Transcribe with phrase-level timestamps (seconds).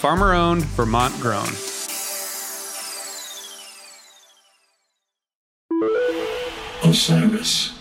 [0.00, 1.46] farmer owned, Vermont grown.
[6.82, 7.76] Osiris.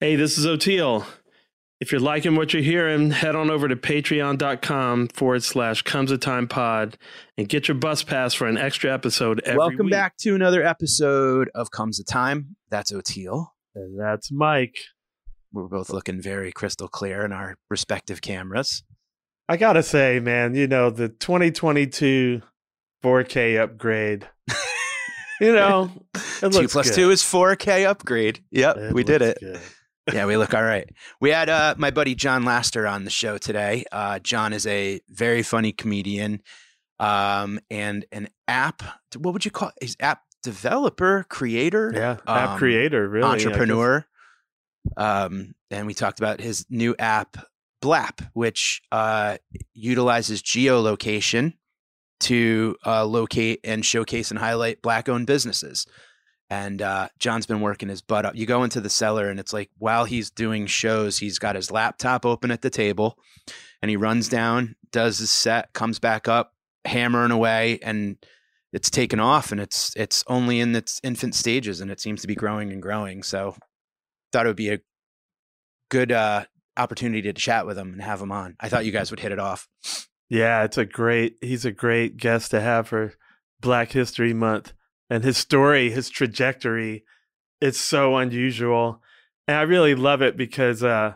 [0.00, 1.06] Hey, this is Oteil.
[1.80, 6.18] If you're liking what you're hearing, head on over to patreon.com forward slash comes a
[6.18, 6.98] time pod
[7.36, 9.92] and get your bus pass for an extra episode every Welcome week.
[9.92, 12.56] back to another episode of Comes a Time.
[12.68, 13.46] That's Oteil.
[13.76, 14.76] And that's Mike.
[15.52, 18.82] We're both looking very crystal clear in our respective cameras.
[19.48, 22.42] I gotta say, man, you know, the 2022
[23.02, 24.28] 4K upgrade,
[25.40, 25.90] you know,
[26.42, 26.94] it two plus good.
[26.94, 28.40] two is 4K upgrade.
[28.50, 29.38] Yep, we did it.
[29.40, 29.60] good.
[30.12, 30.88] yeah, we look all right.
[31.20, 33.84] We had uh, my buddy Jon Laster on the show today.
[33.92, 36.42] Uh, John is a very funny comedian
[36.98, 38.82] um, and an app.
[39.16, 39.70] What would you call?
[39.80, 43.28] He's app developer, creator, Yeah, app um, creator, really.
[43.28, 44.06] Entrepreneur.
[44.96, 47.36] Um, and we talked about his new app,
[47.80, 49.38] BLAPP, which uh,
[49.74, 51.54] utilizes geolocation
[52.20, 55.86] to uh, locate and showcase and highlight black-owned businesses.
[56.50, 58.34] And uh, John's been working his butt up.
[58.34, 61.70] You go into the cellar, and it's like while he's doing shows, he's got his
[61.70, 63.18] laptop open at the table,
[63.82, 66.54] and he runs down, does his set, comes back up,
[66.86, 68.16] hammering away, and
[68.72, 69.52] it's taken off.
[69.52, 72.80] And it's it's only in its infant stages, and it seems to be growing and
[72.80, 73.22] growing.
[73.22, 73.54] So,
[74.32, 74.80] thought it would be a
[75.90, 76.46] good uh,
[76.78, 78.56] opportunity to chat with him and have him on.
[78.60, 79.68] I thought you guys would hit it off.
[80.28, 81.36] Yeah, it's a great.
[81.40, 83.14] He's a great guest to have for
[83.60, 84.72] Black History Month,
[85.10, 87.04] and his story, his trajectory,
[87.60, 89.02] it's so unusual,
[89.46, 91.14] and I really love it because, uh,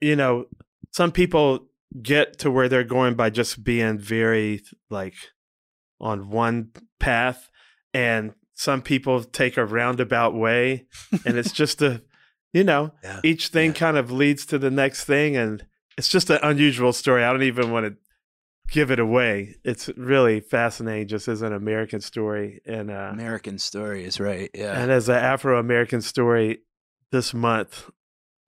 [0.00, 0.46] you know,
[0.90, 1.68] some people
[2.02, 5.14] get to where they're going by just being very like
[6.00, 7.48] on one path,
[7.94, 10.86] and some people take a roundabout way,
[11.24, 12.02] and it's just a,
[12.52, 13.20] you know, Yeah.
[13.24, 13.76] each thing Yeah.
[13.76, 15.64] kind of leads to the next thing, and
[15.96, 17.24] it's just an unusual story.
[17.24, 17.96] I don't even want to
[18.72, 19.56] give it away.
[19.64, 24.50] It's really fascinating, just as an American story, and uh, American story is right.
[24.54, 24.80] Yeah.
[24.80, 26.60] and as an Afro American story
[27.12, 27.90] this month,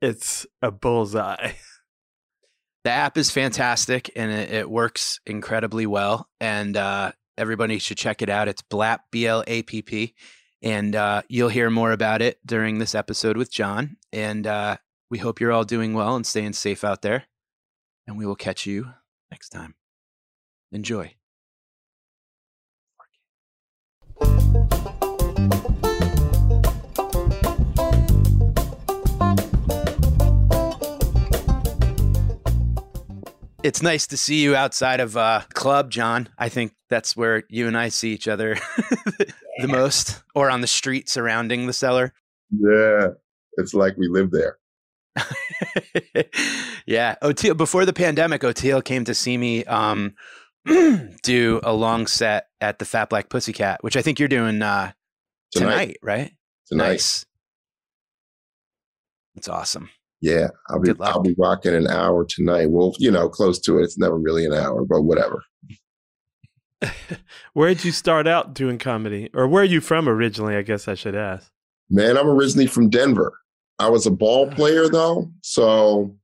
[0.00, 1.52] it's a bullseye.
[2.84, 8.20] the app is fantastic and it, it works incredibly well and uh, everybody should check
[8.22, 10.14] it out it's BLAPP b-l-a-p-p
[10.62, 13.96] and uh, you'll hear more about it during this episode with john.
[14.12, 14.76] And uh,
[15.10, 17.24] we hope you're all doing well and staying safe out there.
[18.06, 18.94] And we will catch you
[19.30, 19.74] next time.
[20.70, 21.14] Enjoy.
[33.62, 36.28] It's nice to see you outside of uh, club, John.
[36.36, 38.58] I think that's where you and I see each other
[39.58, 42.12] the most, or on the street surrounding the cellar.
[42.50, 43.08] Yeah,
[43.56, 44.58] it's like we live there.
[46.86, 47.56] yeah, Oteil.
[47.56, 50.14] Before the pandemic, Oteil came to see me um,
[51.22, 54.92] do a long set at the Fat Black Pussycat, which I think you're doing uh,
[55.50, 55.70] tonight.
[55.70, 55.96] Tonight.
[56.02, 56.32] right?
[56.66, 56.88] Tonight.
[56.88, 57.26] Nice.
[59.34, 59.90] That's awesome.
[60.20, 60.92] Yeah, I'll be.
[61.00, 62.70] I'll be rocking an hour tonight.
[62.70, 63.82] Well, you know, close to it.
[63.82, 65.42] It's never really an hour, but whatever.
[67.52, 70.56] where did you start out doing comedy, or where are you from originally?
[70.56, 71.50] I guess I should ask.
[71.90, 73.32] Man, I'm originally from Denver.
[73.78, 76.14] I was a ball player though, so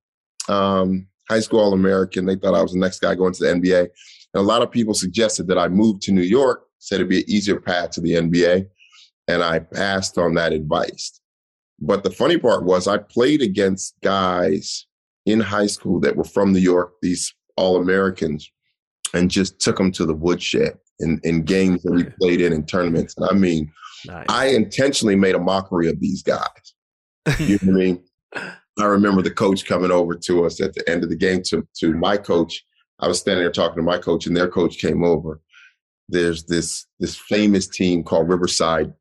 [0.48, 2.26] um, high school All American.
[2.26, 3.88] They thought I was the next guy going to the NBA, and
[4.34, 7.30] a lot of people suggested that I move to New York, said it'd be an
[7.30, 8.66] easier path to the NBA,
[9.28, 11.20] and I passed on that advice.
[11.80, 14.86] But the funny part was, I played against guys
[15.26, 18.50] in high school that were from New York, these All Americans,
[19.14, 22.66] and just took them to the woodshed in, in games that we played in in
[22.66, 23.14] tournaments.
[23.16, 23.70] And I mean,
[24.06, 24.26] Nice.
[24.28, 26.46] I intentionally made a mockery of these guys.
[27.40, 28.04] You know what I mean?
[28.78, 31.66] I remember the coach coming over to us at the end of the game to,
[31.80, 32.64] to my coach.
[33.00, 35.40] I was standing there talking to my coach, and their coach came over.
[36.08, 38.92] there's this this famous team called Riverside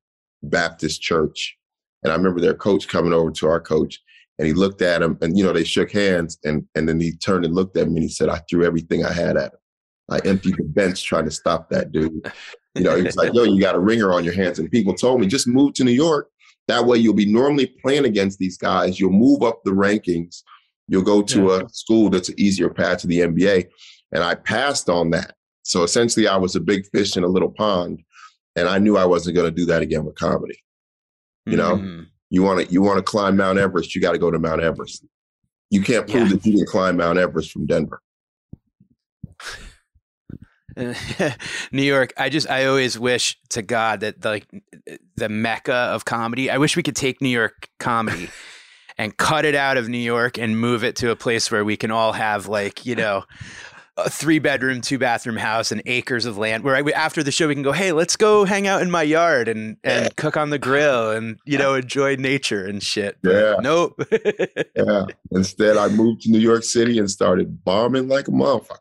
[0.44, 1.56] Baptist Church,
[2.03, 4.00] and I remember their coach coming over to our coach,
[4.38, 7.13] and he looked at him, and you know they shook hands, and and then he
[7.15, 9.60] turned and looked at me, and he said, "I threw everything I had at him.
[10.09, 12.31] I emptied the bench trying to stop that dude."
[12.75, 14.94] You know, he was like, "Yo, you got a ringer on your hands," and people
[14.94, 16.30] told me, "Just move to New York.
[16.68, 19.00] That way, you'll be normally playing against these guys.
[19.00, 20.44] You'll move up the rankings.
[20.88, 21.62] You'll go to yeah.
[21.62, 23.68] a school that's an easier path to the NBA."
[24.12, 25.36] And I passed on that.
[25.63, 28.01] So essentially, I was a big fish in a little pond,
[28.56, 30.63] and I knew I wasn't going to do that again with comedy.
[31.48, 32.03] You know, mm-hmm.
[32.30, 34.62] you want to you want to climb Mount Everest, you got to go to Mount
[34.62, 35.06] Everest.
[35.69, 36.33] You can't prove yeah.
[36.33, 38.01] that you didn't climb Mount Everest from Denver.
[41.71, 44.47] New York, I just I always wish to God that the, like
[45.15, 46.50] the mecca of comedy.
[46.50, 48.29] I wish we could take New York comedy
[48.97, 51.77] and cut it out of New York and move it to a place where we
[51.77, 53.24] can all have like you know
[53.97, 57.47] a three bedroom, two bathroom house and acres of land where I, after the show
[57.47, 60.51] we can go, hey, let's go hang out in my yard and and cook on
[60.51, 63.18] the grill and you know enjoy nature and shit.
[63.24, 63.56] But yeah.
[63.59, 64.01] Nope.
[64.75, 65.06] yeah.
[65.31, 68.77] Instead, I moved to New York City and started bombing like a motherfucker.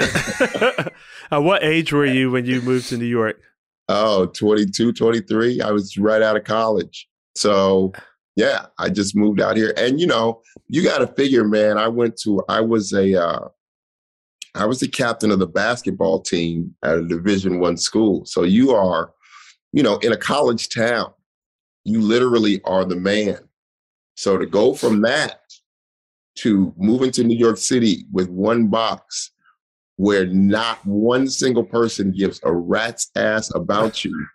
[0.00, 0.92] At
[1.30, 3.40] what age were you when you moved to New York?
[3.88, 5.60] Oh, 22, 23.
[5.60, 7.08] I was right out of college.
[7.34, 7.92] So
[8.36, 9.74] yeah, I just moved out here.
[9.76, 13.48] And you know, you got to figure, man, I went to, I was a, uh,
[14.54, 18.24] I was the captain of the basketball team at a Division One school.
[18.24, 19.12] So you are,
[19.72, 21.12] you know, in a college town,
[21.84, 23.38] you literally are the man.
[24.16, 25.40] So to go from that
[26.38, 29.30] to moving to New York City with one box
[30.00, 34.26] where not one single person gives a rat's ass about you.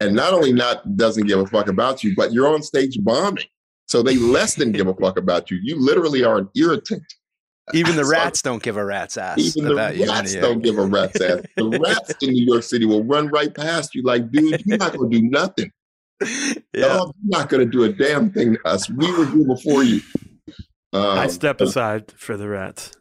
[0.00, 3.44] And not only not doesn't give a fuck about you, but you're on stage bombing.
[3.86, 5.60] So they less than give a fuck about you.
[5.62, 7.04] You literally are an irritant.
[7.72, 9.38] Even the rats don't give a rat's ass.
[9.38, 11.42] Even the rats don't give a rat's ass.
[11.56, 14.92] The rats in New York City will run right past you, like, dude, you're not
[14.92, 15.70] gonna do nothing.
[16.74, 16.86] Yeah.
[16.86, 18.88] No, you're not gonna do a damn thing to us.
[18.88, 20.00] We were here before you.
[20.92, 22.92] Um, I step aside for the rats.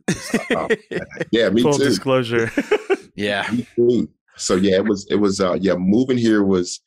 [0.56, 0.68] Uh,
[1.32, 1.84] yeah, me Full too.
[1.84, 2.52] disclosure.
[3.16, 3.50] yeah.
[4.38, 6.80] So yeah, it was it was uh yeah, moving here was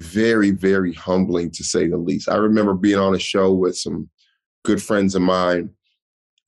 [0.00, 2.28] very, very humbling to say the least.
[2.28, 4.08] I remember being on a show with some
[4.64, 5.70] good friends of mine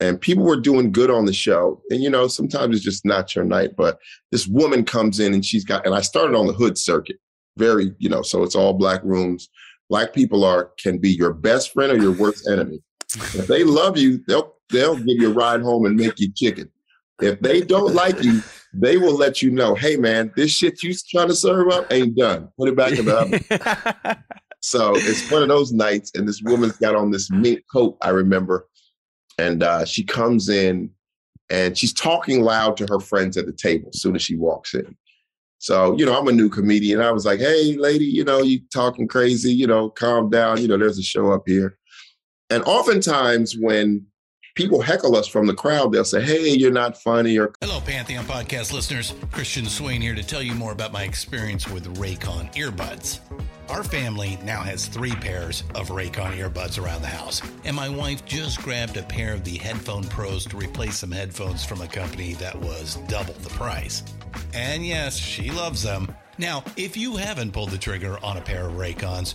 [0.00, 1.80] and people were doing good on the show.
[1.90, 3.70] And you know, sometimes it's just not your night.
[3.76, 3.98] But
[4.30, 7.16] this woman comes in and she's got, and I started on the hood circuit.
[7.56, 9.48] Very, you know, so it's all black rooms.
[9.88, 12.82] Black people are can be your best friend or your worst enemy.
[13.34, 16.70] If they love you, they'll they'll give you a ride home and make you chicken.
[17.20, 18.42] If they don't like you,
[18.74, 22.16] they will let you know, hey man, this shit you trying to serve up ain't
[22.16, 22.48] done.
[22.58, 24.16] Put it back in the oven.
[24.60, 28.10] so it's one of those nights, and this woman's got on this mink coat, I
[28.10, 28.68] remember
[29.38, 30.90] and uh, she comes in
[31.50, 34.74] and she's talking loud to her friends at the table as soon as she walks
[34.74, 34.96] in.
[35.58, 37.00] So, you know, I'm a new comedian.
[37.00, 40.60] I was like, hey, lady, you know, you talking crazy, you know, calm down.
[40.60, 41.78] You know, there's a show up here.
[42.50, 44.06] And oftentimes when
[44.56, 45.92] people heckle us from the crowd.
[45.92, 49.14] They'll say, "Hey, you're not funny." Or hello, Pantheon podcast listeners.
[49.30, 53.20] Christian Swain here to tell you more about my experience with Raycon earbuds.
[53.68, 58.24] Our family now has three pairs of Raycon earbuds around the house, and my wife
[58.24, 62.34] just grabbed a pair of the Headphone Pros to replace some headphones from a company
[62.34, 64.02] that was double the price.
[64.54, 66.14] And yes, she loves them.
[66.38, 69.34] Now, if you haven't pulled the trigger on a pair of Raycons,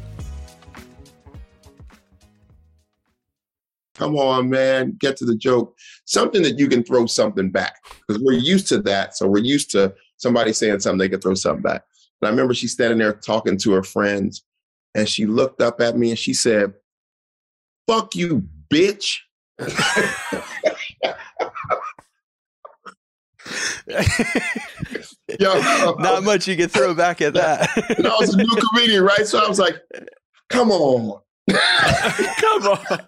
[3.95, 5.77] Come on, man, get to the joke.
[6.05, 7.75] Something that you can throw something back
[8.07, 9.17] because we're used to that.
[9.17, 11.83] So we're used to somebody saying something, they can throw something back.
[12.21, 14.43] And I remember she standing there talking to her friends,
[14.95, 16.73] and she looked up at me and she said,
[17.87, 19.17] "Fuck you, bitch."
[25.39, 25.61] Yo,
[25.99, 27.69] Not much you could throw back at that.
[27.97, 29.25] and I was a new comedian, right?
[29.27, 29.75] So I was like,
[30.49, 32.99] "Come on." Come on.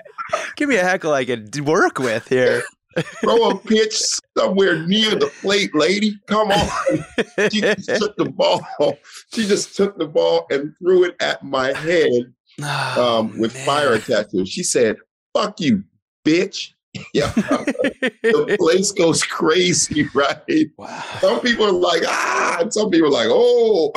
[0.56, 2.64] Give me a heckle I could work with here.
[3.22, 4.00] Throw a pitch
[4.38, 6.20] somewhere near the plate, lady.
[6.28, 6.70] Come on.
[7.52, 8.62] She just took the ball.
[9.34, 13.66] She just took the ball and threw it at my head Oh, um, with man.
[13.66, 14.48] fire it.
[14.48, 14.98] She said,
[15.34, 15.84] "Fuck you,
[16.24, 16.70] bitch."
[17.12, 20.68] Yeah, the place goes crazy, right?
[20.78, 21.04] Wow.
[21.22, 23.92] Some people are like, ah, and some people are like, oh,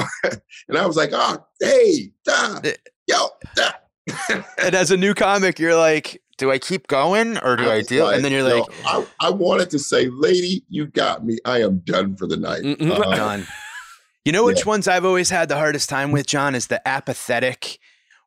[0.69, 2.59] and I was like, ah, hey, da,
[3.07, 3.73] yo, da.
[4.57, 7.87] And as a new comic, you're like, do I keep going or do I, was
[7.87, 8.09] deal?
[8.09, 11.39] and then you're yo, like, I, I wanted to say, lady, you got me.
[11.45, 12.63] I am done for the night.
[12.63, 12.91] Mm-mm.
[12.91, 13.47] Uh, done.
[14.25, 17.79] You know which ones I've always had the hardest time with, John, is the apathetic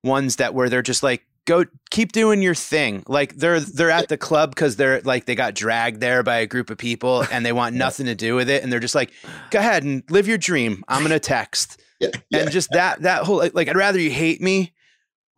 [0.02, 3.04] ones that where they're just like, go keep doing your thing.
[3.08, 6.48] Like they're they're at the club because they're like they got dragged there by a
[6.48, 8.64] group of people and they want nothing to do with it.
[8.64, 9.12] And they're just like,
[9.50, 10.84] go ahead and live your dream.
[10.88, 11.82] I'm gonna text.
[12.00, 12.40] yeah, yeah.
[12.40, 14.72] And just that that whole like I'd rather you hate me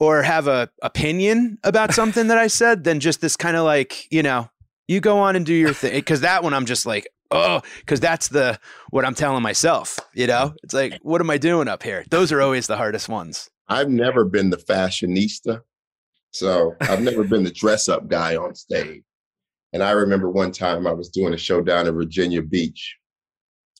[0.01, 4.11] or have a opinion about something that I said than just this kind of like,
[4.11, 4.49] you know,
[4.87, 6.01] you go on and do your thing.
[6.01, 10.25] Cause that one I'm just like, oh, because that's the what I'm telling myself, you
[10.25, 10.55] know?
[10.63, 12.03] It's like, what am I doing up here?
[12.09, 13.49] Those are always the hardest ones.
[13.69, 15.61] I've never been the fashionista.
[16.31, 19.03] So I've never been the dress up guy on stage.
[19.71, 22.97] And I remember one time I was doing a show down in Virginia Beach.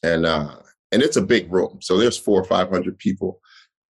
[0.04, 0.56] And uh
[0.92, 1.80] and it's a big room.
[1.82, 3.42] So there's four or five hundred people.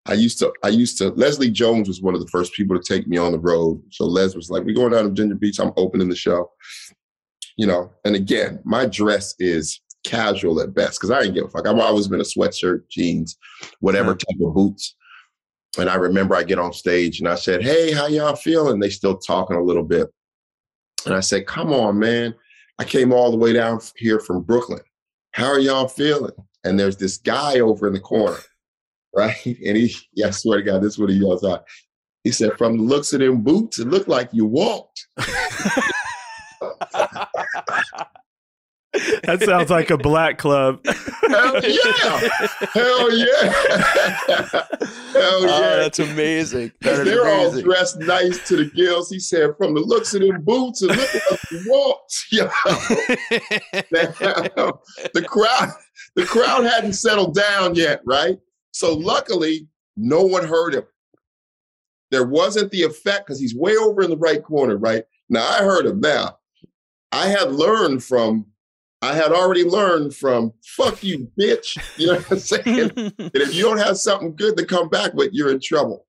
[0.06, 2.82] I used to, I used to, Leslie Jones was one of the first people to
[2.82, 3.80] take me on the road.
[3.90, 5.60] So Les was like, We're going down to Virginia Beach.
[5.60, 6.50] I'm opening the show.
[7.56, 11.48] You know, and again, my dress is casual at best because I didn't give a
[11.48, 11.66] fuck.
[11.66, 13.36] I've always been a sweatshirt, jeans,
[13.80, 14.40] whatever mm-hmm.
[14.40, 14.96] type of boots.
[15.78, 18.80] And I remember I get on stage and I said, Hey, how y'all feeling?
[18.80, 20.08] They still talking a little bit.
[21.06, 22.34] And I said, Come on, man.
[22.78, 24.80] I came all the way down here from Brooklyn.
[25.32, 26.32] How are y'all feeling?
[26.64, 28.38] And there's this guy over in the corner,
[29.14, 29.36] right?
[29.46, 31.64] And he, yeah, I swear to God, this is what he yells out.
[32.24, 35.06] He said, From the looks of them boots, it looked like you walked.
[39.24, 40.84] That sounds like a black club.
[40.84, 42.28] Hell yeah.
[42.74, 43.26] Hell yeah.
[45.12, 45.50] Hell oh, yeah.
[45.50, 46.72] Oh, that's amazing.
[46.82, 49.08] That is They're all dressed nice to the gills.
[49.08, 52.26] He said, from the looks of them boots, it looked like you walked.
[52.32, 52.50] Yeah.
[55.14, 55.70] the crowd,
[56.14, 58.36] the crowd hadn't settled down yet, right?
[58.72, 60.84] So luckily, no one heard him.
[62.10, 65.04] There wasn't the effect because he's way over in the right corner, right?
[65.28, 66.00] Now I heard him.
[66.00, 66.38] Now
[67.10, 68.46] I had learned from,
[69.00, 71.78] I had already learned from fuck you, bitch.
[71.98, 72.90] You know what I'm saying?
[73.18, 76.06] And if you don't have something good to come back with, you're in trouble.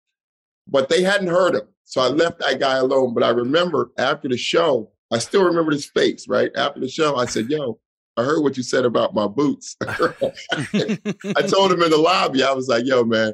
[0.68, 1.68] But they hadn't heard him.
[1.86, 3.14] So I left that guy alone.
[3.14, 6.52] But I remember after the show, I still remember his face, right?
[6.56, 7.80] After the show, I said, Yo,
[8.18, 9.76] I heard what you said about my boots.
[9.82, 13.34] I told him in the lobby, I was like, Yo, man,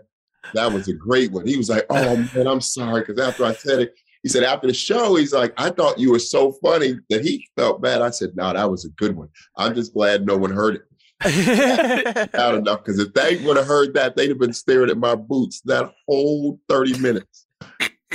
[0.53, 1.45] that was a great one.
[1.45, 3.01] He was like, Oh, man, I'm sorry.
[3.01, 3.93] Because after I said it,
[4.23, 7.45] he said, After the show, he's like, I thought you were so funny that he
[7.57, 8.01] felt bad.
[8.01, 9.29] I said, No, that was a good one.
[9.57, 10.83] I'm just glad no one heard it
[12.33, 15.15] Not enough because if they would have heard that, they'd have been staring at my
[15.15, 17.45] boots that whole 30 minutes.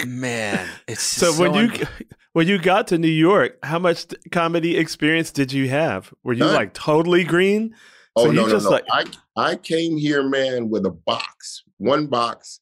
[0.07, 1.87] Man, it's So so when you un-
[2.35, 6.13] when you got to New York, how much comedy experience did you have?
[6.25, 6.55] Were you None.
[6.55, 7.75] like totally green?
[8.17, 8.71] Oh So you no, no, just no.
[8.73, 9.05] like- I
[9.37, 11.63] I came here, man, with a box.
[11.79, 12.61] One box.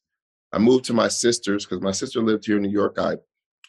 [0.53, 2.97] I moved to my sister's because my sister lived here in New York.
[2.99, 3.17] I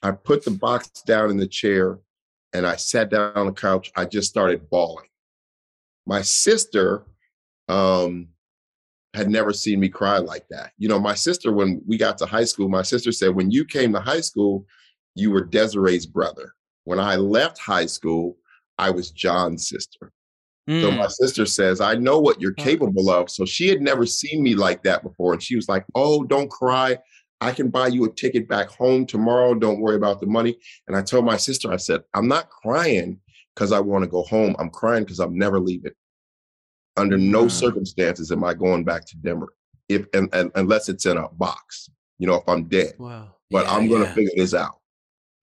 [0.03, 1.99] I put the box down in the chair
[2.53, 3.91] and I sat down on the couch.
[3.97, 5.09] I just started bawling.
[6.07, 7.05] My sister
[7.69, 8.29] um
[9.15, 10.73] had never seen me cry like that.
[10.77, 13.65] You know, my sister, when we got to high school, my sister said, when you
[13.65, 14.67] came to high school,
[15.15, 16.55] you were Desiree's brother.
[16.85, 18.37] When I left high school,
[18.79, 20.13] I was John's sister.
[20.69, 20.97] So Mm.
[20.97, 23.31] my sister says, I know what you're capable of.
[23.31, 25.35] So she had never seen me like that before.
[25.35, 26.99] And she was like, Oh, don't cry.
[27.41, 29.55] I can buy you a ticket back home tomorrow.
[29.55, 30.57] Don't worry about the money.
[30.89, 33.21] And I told my sister, I said, I'm not crying
[33.55, 34.57] because I want to go home.
[34.59, 35.93] I'm crying because I'm never leaving.
[36.97, 37.49] Under no Wow.
[37.49, 39.53] circumstances am I going back to Denver,
[39.89, 41.91] if and, and, unless it's in a box.
[42.19, 43.35] You know, if I'm dead Wow.
[43.51, 44.15] but Yeah, I'm going to yeah.
[44.15, 44.77] figure this out.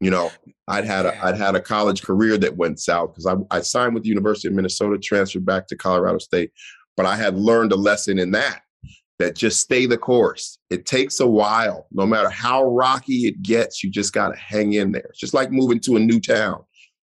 [0.02, 0.32] You know,
[0.68, 1.26] I'd had a Yeah.
[1.28, 4.48] I'd had a college career that went south because I, I signed with the University
[4.50, 6.52] of Minnesota, transferred back to Colorado State,
[6.98, 8.62] but I had learned a lesson in that
[9.20, 10.58] that just stay the course.
[10.72, 13.84] It takes a while, no matter how rocky it gets.
[13.84, 15.06] You just got to hang in there.
[15.10, 16.64] It's just like moving to a new town.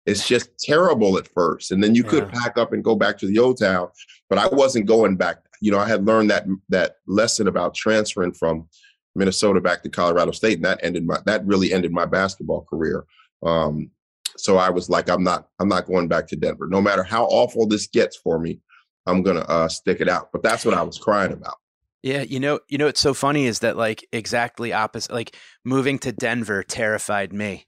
[0.05, 3.27] It's just terrible at first, and then you could pack up and go back to
[3.27, 3.89] the old town.
[4.29, 5.39] But I wasn't going back.
[5.59, 8.69] you know, I had learned that that lesson about transferring from
[9.17, 13.05] Minnesota back to Colorado State, and that ended my that really ended my basketball career.
[13.43, 13.91] Um,
[14.37, 16.67] so I was like, I'm not I'm not going back to Denver.
[16.67, 18.59] No matter how awful this gets for me,
[19.05, 20.29] I'm gonna uh, stick it out.
[20.31, 21.55] But that's what I was crying about.
[22.03, 25.11] Yeah, you know, you know what's so funny is that like exactly opposite.
[25.11, 27.65] Like moving to Denver terrified me.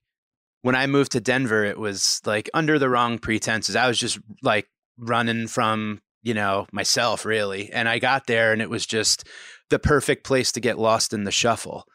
[0.61, 3.75] When I moved to Denver, it was like under the wrong pretenses.
[3.75, 8.61] I was just like running from you know myself really, and I got there and
[8.61, 9.27] it was just
[9.69, 11.85] the perfect place to get lost in the shuffle.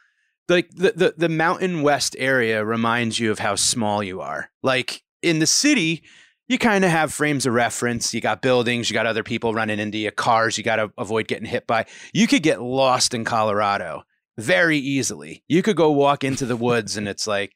[0.49, 4.51] Like the the, the Mountain West area reminds you of how small you are.
[4.63, 6.03] Like in the city,
[6.49, 8.13] you kind of have frames of reference.
[8.13, 11.29] You got buildings, you got other people running into you, cars you got to avoid
[11.29, 11.87] getting hit by.
[12.13, 14.03] You could get lost in Colorado
[14.37, 15.43] very easily.
[15.49, 17.55] You could go walk into the woods and it's like,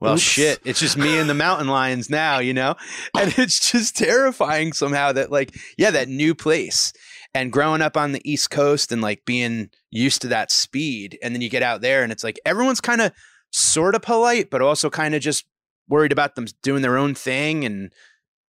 [0.00, 0.22] well, Oops.
[0.22, 2.74] shit, it's just me and the mountain lions now, you know?
[3.16, 6.92] And it's just terrifying somehow that, like, yeah, that new place.
[7.36, 11.18] And growing up on the East Coast and like being used to that speed.
[11.22, 13.12] And then you get out there and it's like everyone's kind of
[13.52, 15.44] sort of polite, but also kind of just
[15.86, 17.92] worried about them doing their own thing and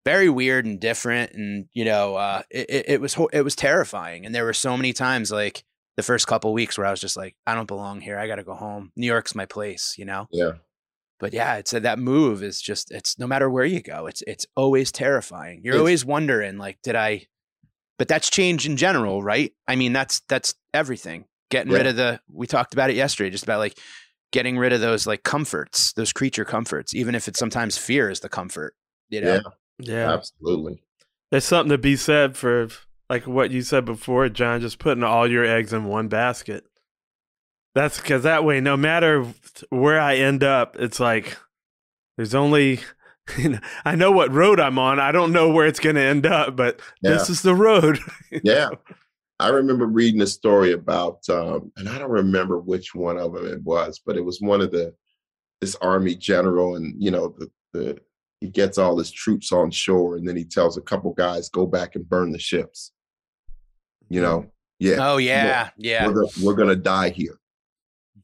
[0.05, 4.25] very weird and different and you know uh, it, it was it was terrifying.
[4.25, 5.63] And there were so many times like
[5.97, 8.19] the first couple weeks where i was just like i don't belong here.
[8.19, 8.91] I gotta go home.
[8.95, 10.27] New york's my place you know?
[10.31, 10.51] Yeah.
[11.19, 14.21] But yeah it's a, that move is just it's no matter where you go it's
[14.27, 15.61] it's always terrifying.
[15.63, 17.25] You're it's, always wondering like did i
[17.97, 21.77] but that's change in general right i mean that's that's everything getting yeah.
[21.77, 23.77] rid of the we talked about it yesterday just about like
[24.35, 28.19] getting rid of those like comforts, those creature comforts, even if it's sometimes fear is
[28.19, 28.75] the comfort.
[29.07, 29.41] You know?
[29.79, 30.83] Yeah, yeah, absolutely.
[31.31, 32.67] There's something to be said for
[33.09, 34.59] like what you said before, John.
[34.59, 36.65] Just putting all your eggs in one basket.
[37.75, 39.25] That's because that way, no matter
[39.69, 41.37] where I end up, it's like
[42.17, 42.81] there's only.
[43.37, 44.99] You know, I know what road I'm on.
[44.99, 47.11] I don't know where it's going to end up, but yeah.
[47.11, 47.99] this is the road.
[48.43, 48.69] yeah.
[49.39, 53.47] I remember reading a story about, um, and I don't remember which one of them
[53.47, 54.93] it was, but it was one of the
[55.59, 57.99] this army general, and you know the the
[58.39, 61.65] he gets all his troops on shore, and then he tells a couple guys go
[61.65, 62.91] back and burn the ships.
[64.07, 64.45] You know,
[64.79, 64.97] yeah.
[64.99, 66.07] Oh yeah, yeah.
[66.07, 67.37] We're gonna, we're gonna die here.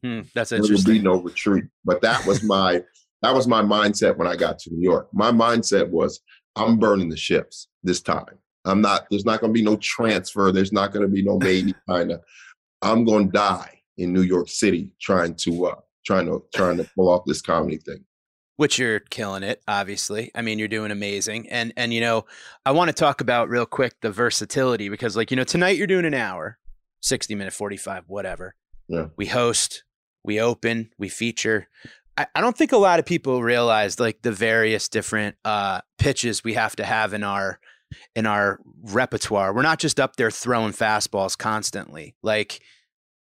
[0.02, 1.02] Hmm, that's interesting.
[1.02, 1.64] There will be no retreat.
[1.84, 2.82] But that was my
[3.22, 5.08] that was my mindset when I got to New York.
[5.12, 6.20] My mindset was
[6.56, 8.38] I'm burning the ships this time.
[8.64, 10.52] I'm not, there's not going to be no transfer.
[10.52, 12.20] There's not going to be no maybe kind of,
[12.80, 16.88] I'm going to die in New York City trying to, uh, trying to, trying to
[16.96, 18.04] pull off this comedy thing.
[18.56, 20.30] Which you're killing it, obviously.
[20.34, 21.48] I mean, you're doing amazing.
[21.48, 22.26] And, and, you know,
[22.64, 25.86] I want to talk about real quick the versatility because, like, you know, tonight you're
[25.86, 26.58] doing an hour,
[27.00, 28.54] 60 minute, 45, whatever.
[28.88, 29.06] Yeah.
[29.16, 29.84] We host,
[30.22, 31.68] we open, we feature.
[32.16, 36.44] I, I don't think a lot of people realize like the various different uh, pitches
[36.44, 37.58] we have to have in our
[38.14, 39.54] in our repertoire.
[39.54, 42.14] We're not just up there throwing fastballs constantly.
[42.22, 42.60] Like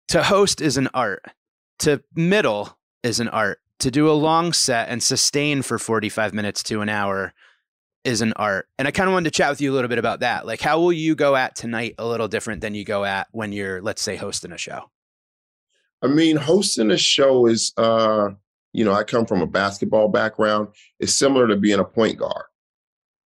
[0.08, 1.24] to host is an art.
[1.80, 3.58] To middle is an art.
[3.80, 7.34] To do a long set and sustain for 45 minutes to an hour
[8.04, 8.68] is an art.
[8.78, 10.46] And I kind of wanted to chat with you a little bit about that.
[10.46, 13.52] Like how will you go at tonight a little different than you go at when
[13.52, 14.90] you're let's say hosting a show?
[16.02, 18.30] I mean, hosting a show is uh
[18.76, 20.68] you know, I come from a basketball background.
[21.00, 22.44] It's similar to being a point guard.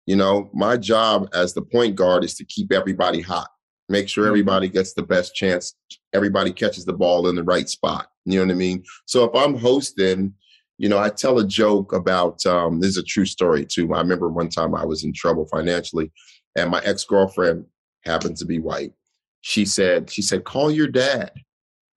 [0.06, 3.48] You know, my job as the point guard is to keep everybody hot,
[3.88, 4.30] make sure mm-hmm.
[4.30, 5.74] everybody gets the best chance,
[6.12, 8.06] everybody catches the ball in the right spot.
[8.26, 8.84] You know what I mean?
[9.06, 10.34] So if I'm hosting,
[10.78, 13.92] you know, I tell a joke about um, this is a true story too.
[13.92, 16.12] I remember one time I was in trouble financially,
[16.54, 17.64] and my ex girlfriend
[18.04, 18.92] happened to be white.
[19.40, 21.32] She said, she said, call your dad.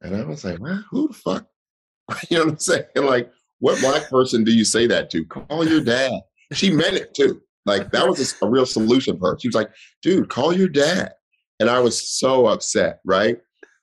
[0.02, 1.46] And I was like, well, who the fuck?
[2.30, 2.86] you know what I'm saying?
[2.96, 3.32] Like,
[3.64, 5.24] what black person do you say that to?
[5.24, 6.12] Call your dad.
[6.52, 7.42] She meant it too.
[7.66, 9.40] Like that was a, a real solution for her.
[9.40, 9.70] She was like,
[10.02, 11.14] dude, call your dad.
[11.62, 13.38] And I was so upset, right?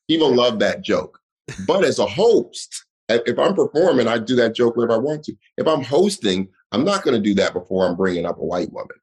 [0.06, 1.18] People love that joke.
[1.66, 5.34] But as a host, if I'm performing, I do that joke wherever I want to.
[5.56, 8.70] If I'm hosting, I'm not going to do that before I'm bringing up a white
[8.70, 8.98] woman.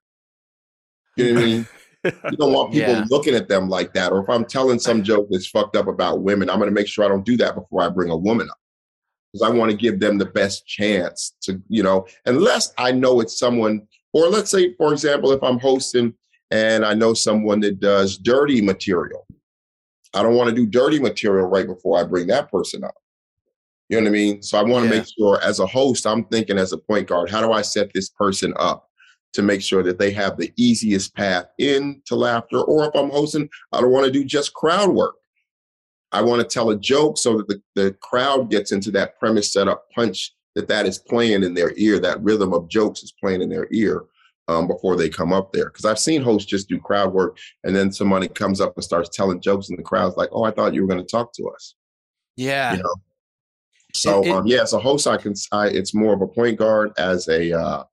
[1.16, 1.68] You know what I mean?
[2.06, 3.06] you don't want people yeah.
[3.10, 4.12] looking at them like that.
[4.12, 6.88] Or if I'm telling some joke that's fucked up about women, I'm going to make
[6.88, 8.58] sure I don't do that before I bring a woman up.
[9.38, 13.20] Because I want to give them the best chance to, you know, unless I know
[13.20, 16.14] it's someone or let's say, for example, if I'm hosting
[16.50, 19.28] and I know someone that does dirty material,
[20.14, 22.96] I don't want to do dirty material right before I bring that person up.
[23.90, 24.42] You know what I mean?
[24.42, 25.02] So I want to yeah.
[25.02, 27.92] make sure as a host, I'm thinking as a point guard, how do I set
[27.94, 28.90] this person up
[29.34, 32.62] to make sure that they have the easiest path into laughter?
[32.62, 35.16] Or if I'm hosting, I don't want to do just crowd work.
[36.12, 39.52] I want to tell a joke so that the, the crowd gets into that premise
[39.52, 43.42] setup punch that that is playing in their ear, that rhythm of jokes is playing
[43.42, 44.04] in their ear.
[44.50, 45.66] um, before they come up there.
[45.66, 49.10] Because I've seen hosts just do crowd work, and then somebody comes up and starts
[49.10, 51.50] telling jokes, and the crowd's like, "Oh, I thought you were going to talk to
[51.50, 51.76] us."
[52.38, 52.76] Yeah.
[52.78, 52.96] You know?
[53.94, 56.28] So It- it- um, yeah, as a host, I can I, it's more of a
[56.28, 57.84] point guard as a uh,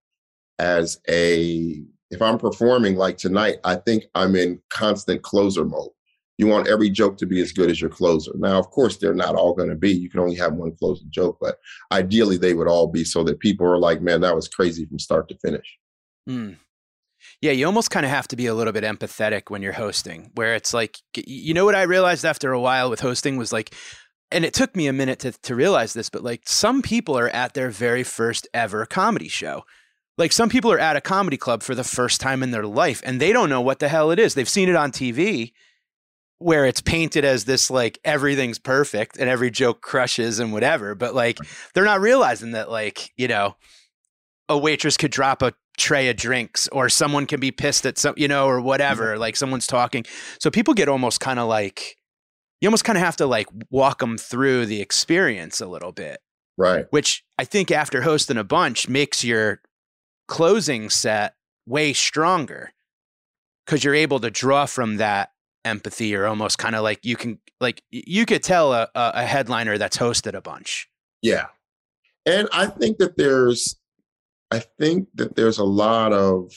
[0.60, 5.90] as a if I'm performing like tonight, I think I'm in constant closer mode.
[6.36, 8.32] You want every joke to be as good as your closer.
[8.34, 9.92] Now, of course, they're not all going to be.
[9.92, 11.58] You can only have one closing joke, but
[11.92, 14.98] ideally they would all be so that people are like, "Man, that was crazy from
[14.98, 15.78] start to finish."
[16.28, 16.56] Mm.
[17.40, 20.30] Yeah, you almost kind of have to be a little bit empathetic when you're hosting,
[20.34, 23.74] where it's like, you know what I realized after a while with hosting was like,
[24.30, 27.28] and it took me a minute to, to realize this, but like some people are
[27.28, 29.64] at their very first ever comedy show.
[30.16, 33.02] Like some people are at a comedy club for the first time in their life
[33.04, 34.34] and they don't know what the hell it is.
[34.34, 35.52] They've seen it on TV
[36.38, 41.14] where it's painted as this like everything's perfect and every joke crushes and whatever, but
[41.14, 41.38] like
[41.74, 43.56] they're not realizing that like, you know,
[44.48, 48.14] a waitress could drop a tray of drinks or someone can be pissed at some
[48.16, 50.04] you know or whatever like someone's talking.
[50.38, 51.96] So people get almost kind of like
[52.60, 56.18] you almost kind of have to like walk them through the experience a little bit
[56.56, 56.86] Right.
[56.90, 59.60] which i think after hosting a bunch makes your
[60.28, 61.34] closing set
[61.66, 62.72] way stronger
[63.66, 65.30] because you're able to draw from that
[65.64, 69.22] empathy or almost kind of like you can like you could tell a, a a
[69.24, 70.88] headliner that's hosted a bunch
[71.24, 71.46] Yeah.
[72.26, 73.76] And I think that there's
[74.50, 76.52] I think that there's a lot of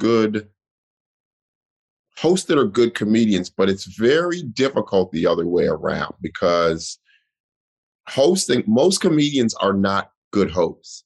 [0.00, 0.48] good
[2.16, 6.98] hosts that are good comedians, but it's very difficult the other way around because
[8.08, 11.04] hosting most comedians are not good hosts.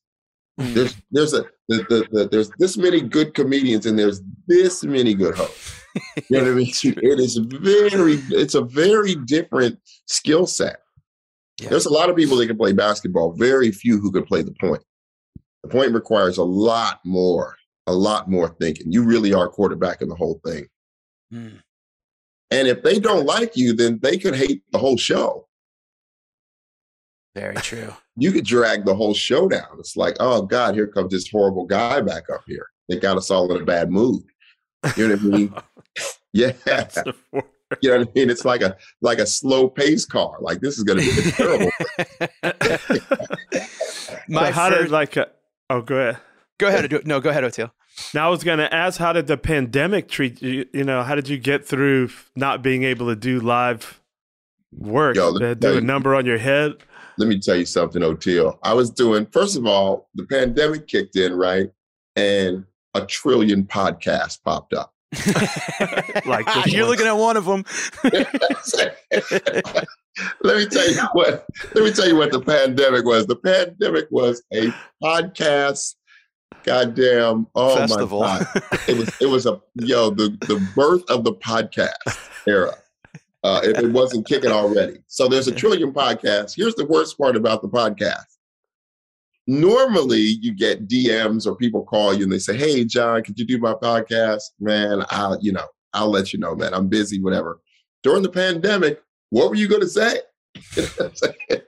[0.58, 0.72] Hmm.
[0.72, 5.14] There's there's a the, the, the, there's this many good comedians and there's this many
[5.14, 5.80] good hosts.
[6.28, 6.72] You know what I mean?
[6.82, 10.78] It is very it's a very different skill set.
[11.60, 11.68] Yeah.
[11.68, 14.54] There's a lot of people that can play basketball, very few who can play the
[14.60, 14.82] point.
[15.62, 17.54] The point requires a lot more,
[17.86, 18.90] a lot more thinking.
[18.90, 20.66] You really are quarterbacking the whole thing.
[21.32, 21.60] Mm.
[22.50, 25.46] And if they don't like you, then they could hate the whole show.
[27.34, 29.66] Very true You could drag the whole show down.
[29.78, 32.66] It's like, oh God, here comes this horrible guy back up here.
[32.88, 34.22] They got us all in a bad mood.
[34.96, 35.54] You know what I mean?
[36.36, 36.50] Yeah.
[36.64, 36.98] That's.
[37.80, 38.28] You know what I mean?
[38.28, 40.36] It's like a like a slow pace car.
[40.40, 41.70] Like this is gonna be terrible.
[44.28, 45.28] My so how first- did like a,
[45.70, 46.18] oh go ahead.
[46.58, 47.70] go ahead Adu- no go ahead Oteil.
[48.12, 50.66] Now I was going to ask, how did the pandemic treat you?
[50.72, 54.00] You know, how did you get through not being able to do live
[54.72, 55.14] work?
[55.14, 56.72] Yo, let Uh, do a you- number on your head?
[57.18, 58.58] Let me tell you something, Oteil.
[58.62, 61.70] I was doing, first of all, the pandemic kicked in, right?
[62.16, 64.92] And a trillion podcasts popped up.
[66.26, 66.90] Like you're one.
[66.90, 67.64] looking at one of them.
[70.42, 73.26] let me tell you what, let me tell you what the pandemic was.
[73.26, 74.72] The pandemic was a
[75.02, 75.96] podcast,
[76.62, 78.20] goddamn, oh Festival.
[78.20, 78.62] my God.
[78.88, 82.72] It was, it was a, yo, the, the birth of the podcast era.
[83.44, 84.96] Uh, if it wasn't kicking already.
[85.06, 86.54] So there's a trillion podcasts.
[86.56, 88.24] Here's the worst part about the podcast.
[89.46, 93.44] Normally, you get DMs or people call you and they say, "Hey, John, could you
[93.46, 96.72] do my podcast?" Man, I'll you know I'll let you know, man.
[96.72, 97.60] I'm busy, whatever.
[98.02, 100.20] During the pandemic, what were you going to say?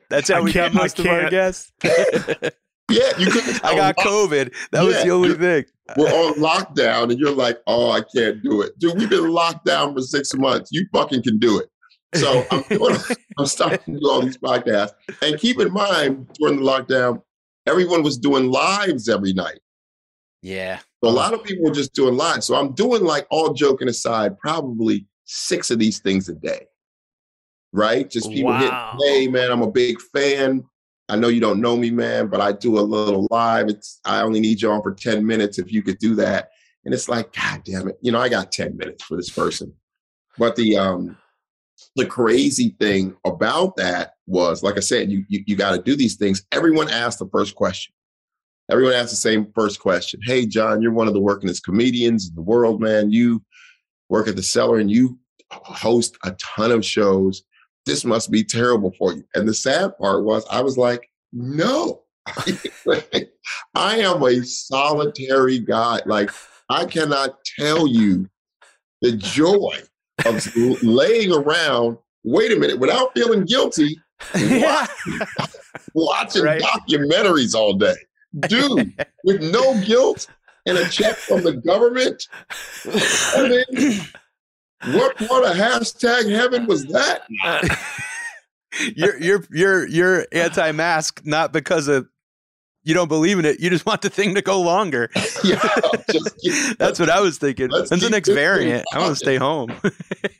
[0.09, 1.73] That's how I we get can't- I most of our guests.
[2.91, 3.45] yeah, you could.
[3.65, 4.55] I got oh, COVID.
[4.73, 5.65] That was the only thing.
[5.97, 8.99] We're on lockdown, and you're like, "Oh, I can't do it, dude.
[8.99, 10.71] We've been locked down for six months.
[10.73, 11.69] You fucking can do it."
[12.15, 12.97] So I'm, doing,
[13.39, 14.95] I'm starting to do all these podcasts.
[15.23, 17.23] And keep in mind, during the lockdown,
[17.67, 19.61] everyone was doing lives every night.
[20.43, 20.79] Yeah.
[21.03, 22.47] So a lot of people were just doing lives.
[22.47, 26.67] So I'm doing like all joking aside, probably six of these things a day.
[27.73, 28.09] Right?
[28.09, 28.97] Just people Wow.
[28.99, 30.65] hitting, hey man, I'm a big fan.
[31.09, 33.69] I know you don't know me, man, but I do a little live.
[33.69, 36.51] It's I only need you on for 10 minutes if you could do that.
[36.85, 37.97] And it's like, God damn it.
[38.01, 39.73] You know, I got 10 minutes for this person.
[40.39, 41.17] But the um
[41.95, 45.97] the crazy thing about that was, like I said, you you, you got to do
[45.97, 46.45] these things.
[46.53, 47.93] Everyone asked the first question.
[48.71, 50.21] Everyone asked the same first question.
[50.25, 53.13] Hey, John, you're one of the workingest comedians in the world, man.
[53.13, 53.43] You
[54.09, 55.19] work at the cellar and you
[55.51, 57.45] host a ton of shows.
[57.87, 59.25] This must be terrible for you.
[59.35, 62.03] And the sad part was, I was like, no,
[63.75, 66.01] I am a solitary guy.
[66.07, 66.31] Like,
[66.69, 68.29] I cannot tell you
[69.03, 69.79] the joy
[70.25, 70.45] of
[70.83, 73.97] laying around, wait a minute, without feeling guilty,
[74.35, 74.87] yeah.
[75.95, 76.61] watching Right.
[76.63, 77.95] documentaries all day.
[78.49, 78.93] Dude,
[79.25, 80.27] with no guilt
[80.67, 82.27] and a check from the government.
[82.85, 84.01] I mean,
[84.85, 87.23] what part of hashtag heaven was that?
[88.95, 92.07] you're you're you're you're anti-mask not because of
[92.85, 93.59] you don't believe in it.
[93.59, 95.11] You just want the thing to go longer.
[95.45, 95.59] yeah,
[96.09, 97.69] keep- That's what I was thinking.
[97.69, 98.85] Let's When's the next variant?
[98.95, 99.15] I want popping.
[99.15, 99.73] to stay home.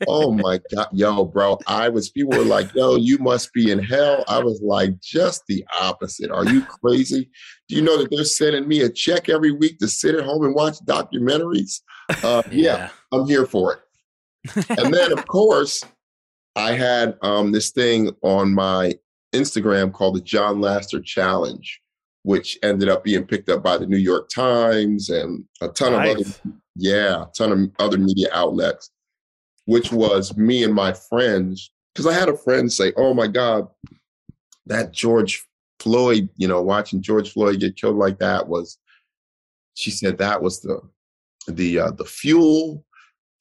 [0.07, 1.59] oh my god, yo, bro.
[1.67, 4.25] I was people were like, yo, you must be in hell.
[4.29, 6.31] I was like, just the opposite.
[6.31, 7.29] Are you crazy?
[7.69, 10.45] Do you know that they're sending me a check every week to sit at home
[10.45, 11.81] and watch documentaries?
[12.23, 13.81] Uh, yeah, I'm here for it.
[14.71, 15.83] And then of course,
[16.57, 18.95] I had um, this thing on my
[19.35, 21.81] Instagram called the Jon Laster Challenge,
[22.23, 26.01] which ended up being picked up by the New York Times and a ton of
[26.01, 26.31] other
[26.77, 28.91] yeah, a ton of other media outlets,
[29.67, 31.71] which was me and my friends.
[31.95, 33.69] Because I had a friend say, "Oh my God,
[34.67, 35.47] that George
[35.81, 38.79] Floyd, you know, watching George Floyd get killed like that was,"
[39.75, 40.81] she said, "that was the
[41.49, 42.85] the uh, the fuel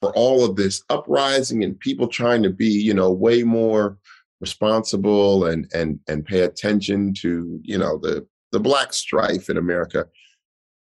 [0.01, 3.97] for all of this uprising and people trying to be, you know, way more
[4.41, 10.05] responsible and and and pay attention to, you know, the the black strife in America."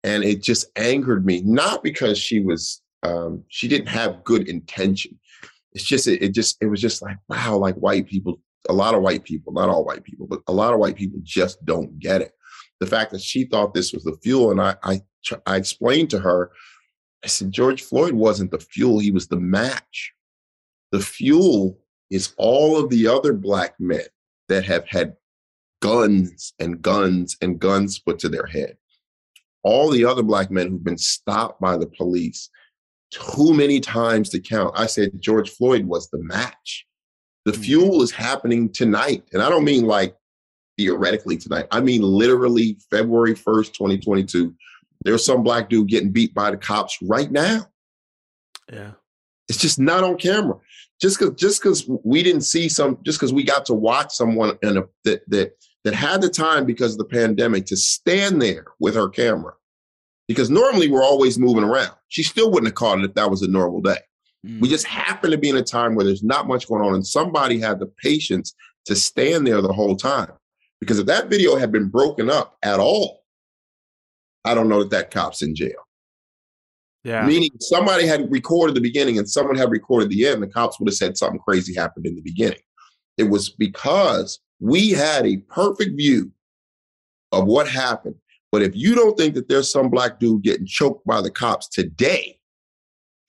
[0.04, 5.18] and it just angered me not because she was um, she didn't have good intention
[5.72, 8.94] it's just it, it just it was just like wow like white people a lot
[8.94, 11.98] of white people not all white people but a lot of white people just don't
[11.98, 12.32] get it
[12.80, 15.00] the fact that she thought this was the fuel and i i,
[15.46, 16.52] I explained to her
[17.24, 20.12] i said george floyd wasn't the fuel he was the match
[20.92, 21.78] the fuel
[22.10, 24.04] is all of the other black men
[24.48, 25.16] that have had
[25.82, 28.76] guns and guns and guns put to their head
[29.64, 32.50] all the other black men who've been stopped by the police
[33.14, 34.72] too many times to count.
[34.76, 36.86] I said George Floyd was the match.
[37.44, 37.60] The hmm.
[37.60, 39.24] fuel is happening tonight.
[39.32, 40.14] And I don't mean like
[40.76, 41.66] theoretically tonight.
[41.70, 44.54] I mean literally February 1st, 2022.
[45.04, 47.66] There's some black dude getting beat by the cops right now.
[48.72, 48.92] Yeah.
[49.48, 50.56] It's just not on camera.
[51.00, 54.56] Just because just because we didn't see some, just because we got to watch someone
[54.62, 55.52] in a, that that
[55.84, 59.52] that had the time because of the pandemic to stand there with her camera.
[60.28, 61.92] Because normally we're always moving around.
[62.08, 63.98] She still wouldn't have caught it if that was a normal day.
[64.46, 64.60] Mm.
[64.60, 67.06] We just happen to be in a time where there's not much going on, and
[67.06, 68.54] somebody had the patience
[68.86, 70.32] to stand there the whole time.
[70.80, 73.23] Because if that video had been broken up at all,
[74.44, 75.72] I don't know that that cop's in jail.
[77.02, 77.26] Yeah.
[77.26, 80.88] Meaning somebody had recorded the beginning and someone had recorded the end, the cops would
[80.88, 82.60] have said something crazy happened in the beginning.
[83.18, 86.30] It was because we had a perfect view
[87.32, 88.16] of what happened.
[88.50, 91.68] But if you don't think that there's some black dude getting choked by the cops
[91.68, 92.38] today,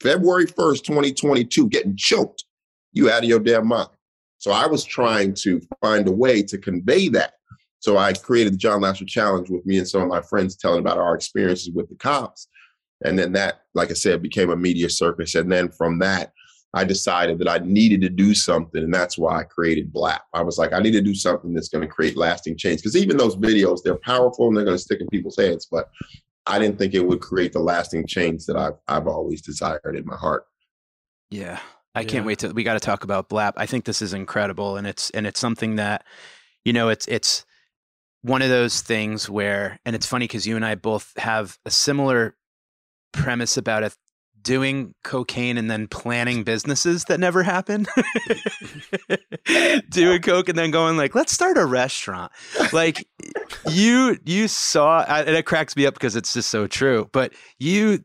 [0.02, 2.46] February 1st, 2022, getting choked,
[2.94, 3.90] you out of your damn mind.
[4.38, 7.34] So I was trying to find a way to convey that.
[7.86, 10.80] So I created the Jon Laster Challenge with me and some of my friends telling
[10.80, 12.48] about our experiences with the cops.
[13.04, 15.36] And then that, like I said, became a media circus.
[15.36, 16.34] And then from that,
[16.74, 18.84] I decided that I needed to do something.
[18.84, 20.22] And that's why I created BLAPP.
[20.34, 22.80] I was like, I need to do something that's going to create lasting change.
[22.80, 25.68] Because even those videos, they're powerful and they're going to stick in people's heads.
[25.70, 25.88] But
[26.48, 30.08] I didn't think it would create the lasting change that I've, I've always desired in
[30.08, 30.46] my heart.
[31.30, 31.60] Yeah.
[31.94, 33.54] I can't wait to we got to talk about BLAPP.
[33.58, 36.04] I think this is incredible and it's and it's something that
[36.66, 37.46] you know it's it's
[38.26, 41.72] one of those things where and it's funny cuz you and I both have a
[41.72, 42.36] similar
[43.14, 43.96] premise about it
[44.42, 47.86] doing cocaine and then planning businesses that never happen.
[49.90, 52.32] doing coke and then going like let's start a restaurant.
[52.72, 53.08] Like
[53.70, 58.04] you you saw and it cracks me up because it's just so true, but you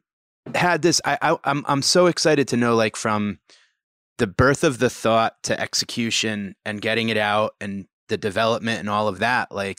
[0.55, 3.39] had this I, I I'm I'm so excited to know like from
[4.19, 8.91] the birth of the thought to execution and getting it out and the development and
[8.91, 9.79] all of that like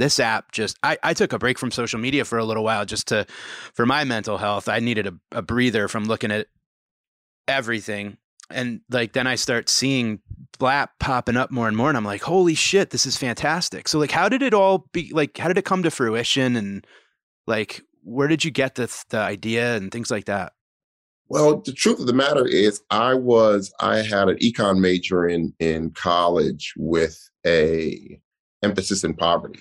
[0.00, 2.84] this app just I, I took a break from social media for a little while
[2.84, 3.26] just to
[3.74, 4.68] for my mental health.
[4.68, 6.48] I needed a, a breather from looking at
[7.46, 8.16] everything.
[8.52, 10.18] And like then i start seeing
[10.58, 13.86] BLAPP popping up more and more and i'm like holy shit this is fantastic.
[13.86, 16.56] So like how did it all be like how did it come to fruition?
[16.56, 16.84] And
[17.46, 20.54] like where did you get the the idea and things like that?
[21.28, 25.54] Well, the truth of the matter is, I was I had an econ major in
[25.60, 28.20] in college with a
[28.62, 29.60] emphasis in poverty.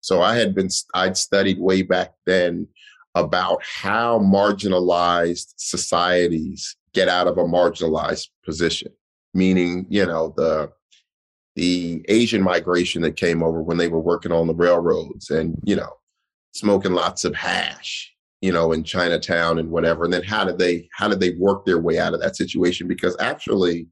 [0.00, 2.66] So I had been I'd studied way back then
[3.14, 8.92] about how marginalized societies get out of a marginalized position,
[9.34, 10.70] meaning you know the
[11.56, 15.76] the Asian migration that came over when they were working on the railroads and you
[15.76, 15.92] know
[16.52, 18.10] smoking lots of hash
[18.40, 20.04] you know, in Chinatown and whatever.
[20.04, 22.88] And then how did they how did they work their way out of that situation?
[22.88, 23.88] Because actually,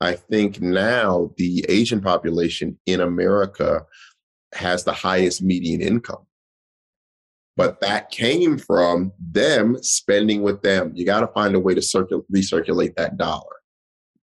[0.00, 3.84] I think now the Asian population in America
[4.56, 6.26] has the highest median income.
[7.56, 10.92] But that came from them spending with them.
[10.94, 13.56] You got to find a way to circul- recirculate that dollar.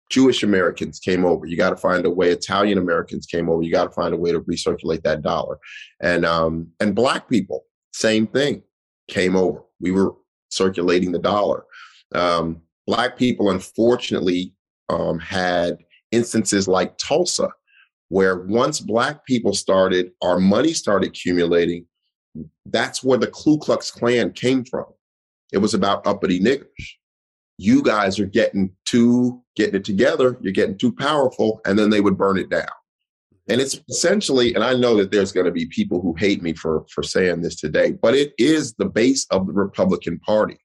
[0.10, 1.48] Jewish Americans came over.
[1.48, 2.30] You got to find a way.
[2.30, 3.64] Italian Americans came over.
[3.64, 5.58] You got to find a way to recirculate that dollar.
[6.02, 8.62] And um, and black people, same thing,
[9.08, 9.64] came over.
[9.80, 10.14] We were
[10.50, 11.66] circulating the dollar.
[12.14, 14.54] Um, black people, unfortunately,
[14.90, 15.78] um, had
[16.12, 17.50] instances like Tulsa,
[18.14, 21.86] where once black people started, our money started accumulating.
[22.66, 24.86] That's where the Ku Klux Klan came from.
[25.52, 26.68] It was about uppity niggers
[27.58, 32.02] you guys are getting too getting it together you're getting too powerful and then they
[32.02, 32.66] would burn it down
[33.50, 36.54] and it's essentially and i know that there's going to be people who hate me
[36.54, 40.58] for for saying this today but it is the base of the republican party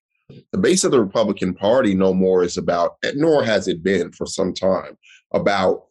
[0.53, 4.27] the base of the republican party no more is about nor has it been for
[4.27, 4.97] some time
[5.35, 5.88] about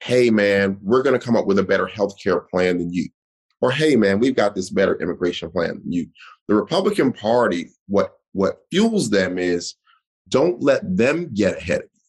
[0.00, 3.08] hey man we're going to come up with a better healthcare plan than you
[3.60, 6.06] or hey man we've got this better immigration plan than you
[6.46, 9.74] the republican party what what fuels them is
[10.28, 12.00] don't let them get ahead of you.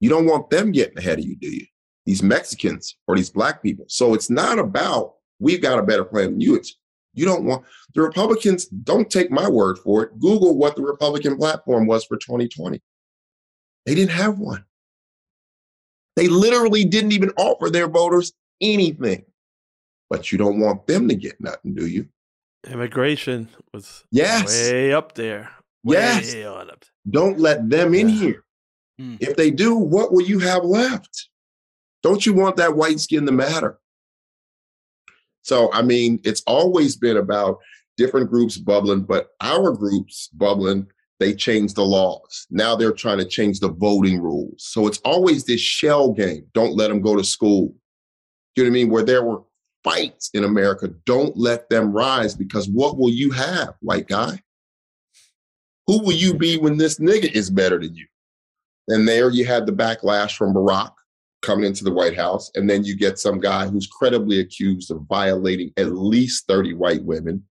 [0.00, 1.66] You don't want them getting ahead of you, do you?
[2.04, 3.86] These Mexicans or these black people.
[3.88, 6.56] So it's not about we've got a better plan than you.
[6.56, 6.76] It's
[7.14, 10.18] you don't want the Republicans, don't take my word for it.
[10.18, 12.82] Google what the Republican platform was for 2020.
[13.86, 14.64] They didn't have one.
[16.16, 19.24] They literally didn't even offer their voters anything.
[20.10, 22.08] But you don't want them to get nothing, do you?
[22.66, 24.46] Immigration was yes.
[24.46, 25.50] way up there.
[25.82, 26.34] Yes.
[27.10, 28.14] Don't let them in yeah.
[28.14, 28.44] here.
[29.00, 29.18] Mm.
[29.20, 31.28] If they do, what will you have left?
[32.02, 33.78] Don't you want that white skin to matter?
[35.42, 37.58] So, I mean, it's always been about
[37.96, 40.86] different groups bubbling, but our groups bubbling,
[41.20, 42.46] they changed the laws.
[42.50, 44.64] Now they're trying to change the voting rules.
[44.64, 46.46] So it's always this shell game.
[46.54, 47.74] Don't let them go to school.
[48.56, 48.90] You know what I mean?
[48.90, 49.42] Where there were
[49.84, 54.40] fights in America, don't let them rise because what will you have, white guy?
[55.86, 58.06] Who will you be when this nigga is better than you?
[58.88, 60.92] And there you had the backlash from Barack
[61.42, 62.50] coming into the White House.
[62.54, 67.04] And then you get some guy who's credibly accused of violating at least 30 white
[67.04, 67.44] women.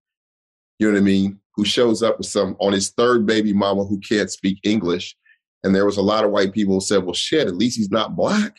[0.78, 1.38] You know what I mean?
[1.56, 5.16] Who shows up with some on his third baby mama who can't speak English.
[5.62, 7.90] And there was a lot of white people who said, well, shit, at least he's
[7.90, 8.56] not black.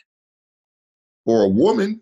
[1.26, 2.02] or a woman,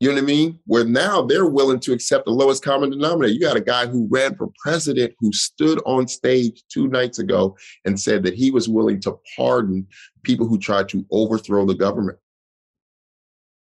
[0.00, 0.58] you know what I mean?
[0.66, 3.32] Where now they're willing to accept the lowest common denominator.
[3.32, 7.56] You got a guy who ran for president who stood on stage two nights ago
[7.86, 9.86] and said that he was willing to pardon
[10.22, 12.18] people who tried to overthrow the government.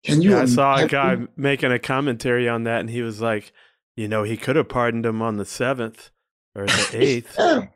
[0.06, 0.32] Can you?
[0.32, 3.52] Yeah, I saw a guy making a commentary on that, and he was like,
[3.96, 6.12] "You know, he could have pardoned him on the seventh
[6.56, 7.36] or the eighth.
[7.38, 7.68] yeah.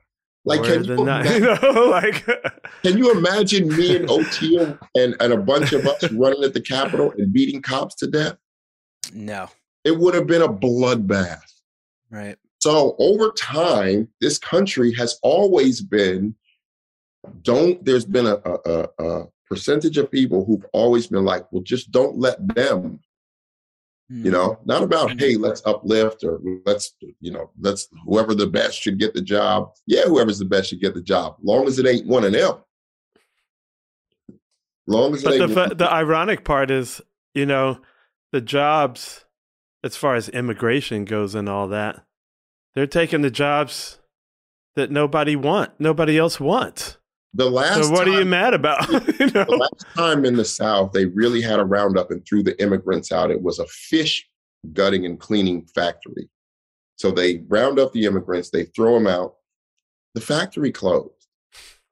[0.47, 2.25] Like, can you, imagine, you know, like,
[2.81, 6.61] can you imagine me and Oteil and, and a bunch of us running at the
[6.61, 8.37] Capitol and beating cops to death?
[9.13, 9.49] No.
[9.83, 11.41] It would have been a bloodbath.
[12.09, 12.37] Right.
[12.61, 16.33] So over time, this country has always been,
[17.41, 21.91] don't, there's been a, a, a percentage of people who've always been like, well, just
[21.91, 23.01] don't let them
[24.09, 24.69] you know, mm-hmm.
[24.69, 29.13] not about, hey, let's uplift or let's, you know, let's whoever the best should get
[29.13, 29.71] the job.
[29.85, 32.55] Yeah, whoever's the best should get the job, long as it ain't one of them.
[34.87, 37.01] Long as but the, the ironic part is,
[37.33, 37.79] you know,
[38.31, 39.25] the jobs,
[39.83, 42.05] as far as immigration goes and all that,
[42.73, 43.99] they're taking the jobs
[44.75, 46.97] that nobody want, nobody else wants.
[47.33, 48.87] The last so what time, are you mad about?
[49.19, 49.45] you know?
[49.45, 53.11] The last time in the South, they really had a roundup and threw the immigrants
[53.11, 53.31] out.
[53.31, 54.27] It was a fish
[54.73, 56.29] gutting and cleaning factory.
[56.95, 59.35] So they round up the immigrants, they throw them out.
[60.15, 61.17] The factory closed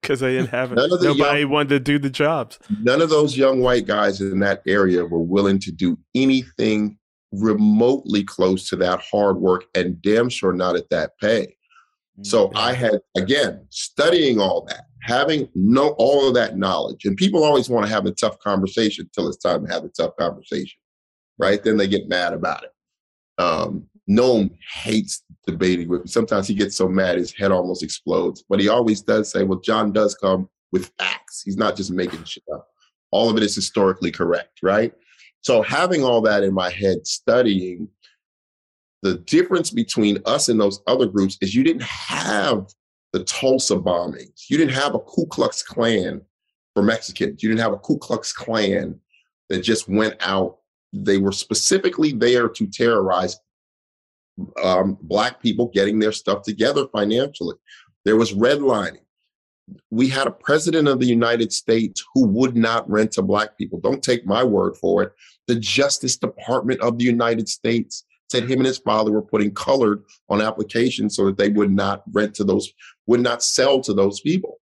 [0.06, 0.76] because they didn't have it.
[0.76, 2.60] Nobody young, wanted to do the jobs.
[2.82, 6.98] None of those young white guys in that area were willing to do anything
[7.32, 11.56] remotely close to that hard work, and damn sure not at that pay.
[12.22, 12.58] So mm-hmm.
[12.58, 17.70] I had again studying all that, having know all of that knowledge, and people always
[17.70, 20.80] want to have a tough conversation until it's time to have a tough conversation,
[21.38, 21.64] right?
[21.64, 22.72] Then they get mad about it.
[23.38, 23.88] Um,
[24.74, 26.08] hates debating with me.
[26.08, 28.44] Sometimes he gets so mad his head almost explodes.
[28.50, 31.44] But he always does say, "Well, Jon does come with facts.
[31.46, 32.68] He's not just making shit up.
[33.12, 34.92] All of it is historically correct, right?"
[35.42, 37.90] So having all that in my head, studying
[39.04, 42.66] the difference between us and those other groups is you didn't have
[43.16, 44.50] the Tulsa bombings.
[44.50, 46.20] You didn't have a Ku Klux Klan
[46.74, 47.42] for Mexicans.
[47.42, 49.00] You didn't have a Ku Klux Klan
[49.48, 50.58] that just went out.
[50.92, 53.38] They were specifically there to terrorize
[54.62, 57.56] um, Black people getting their stuff together financially.
[58.04, 59.00] There was redlining.
[59.92, 63.80] We had a president of the United States who would not rent to Black people.
[63.80, 65.14] Don't take my word for it.
[65.48, 70.04] The Justice Department of the United States said him and his father were putting colored
[70.30, 72.72] on applications so that they would not rent to those,
[73.08, 74.60] would not sell to those people.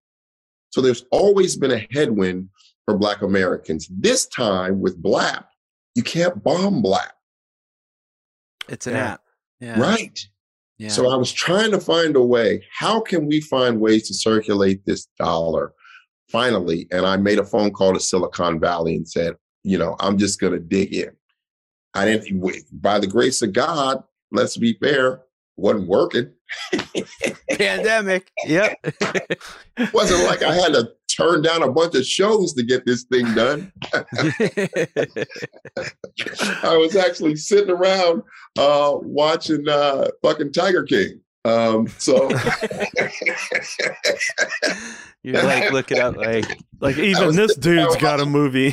[0.71, 2.49] So there's always been a headwind
[2.85, 3.87] for Black Americans.
[3.89, 5.45] This time with BLAPP,
[5.95, 7.11] you can't bomb BLAPP.
[8.69, 9.05] It's an Yeah.
[9.13, 9.21] app.
[9.59, 9.79] Yeah.
[9.79, 10.19] Right.
[10.77, 10.89] Yeah.
[10.89, 12.65] So I was trying to find a way.
[12.71, 15.73] How can we find ways to circulate this dollar
[16.29, 16.87] finally?
[16.91, 20.41] And I made a phone call to Silicon Valley and said, you know, I'm just
[20.41, 21.11] going to dig in.
[21.93, 25.21] I didn't, by the grace of God, let's be fair,
[25.55, 26.31] wasn't working.
[27.49, 28.31] Pandemic.
[28.45, 28.77] Yep.
[28.83, 29.39] It
[29.93, 33.33] wasn't like I had to turn down a bunch of shows to get this thing
[33.35, 33.71] done.
[36.63, 38.23] I was actually sitting around
[38.57, 41.21] uh, watching uh, fucking Tiger King.
[41.45, 42.29] Um, so
[45.23, 46.45] You're like looking out like
[46.79, 48.71] Like even this dude's down got a movie.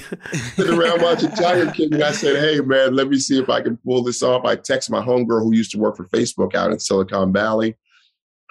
[0.54, 3.60] sitting around watching Tiger King, and I said, "Hey, man, let me see if I
[3.60, 6.70] can pull this off." I text my homegirl who used to work for Facebook out
[6.70, 7.76] in Silicon Valley.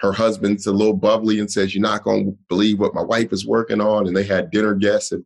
[0.00, 3.32] Her husband's a little bubbly and says, "You're not going to believe what my wife
[3.32, 5.24] is working on." And they had dinner guests, and